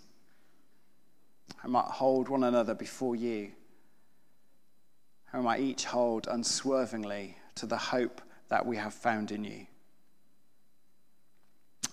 I 1.63 1.67
might 1.67 1.85
hold 1.85 2.29
one 2.29 2.43
another 2.43 2.73
before 2.73 3.15
you. 3.15 3.51
How 5.25 5.41
might 5.41 5.59
each 5.59 5.85
hold 5.85 6.27
unswervingly 6.27 7.37
to 7.55 7.65
the 7.65 7.77
hope 7.77 8.21
that 8.49 8.65
we 8.65 8.77
have 8.77 8.93
found 8.93 9.31
in 9.31 9.43
you. 9.43 9.67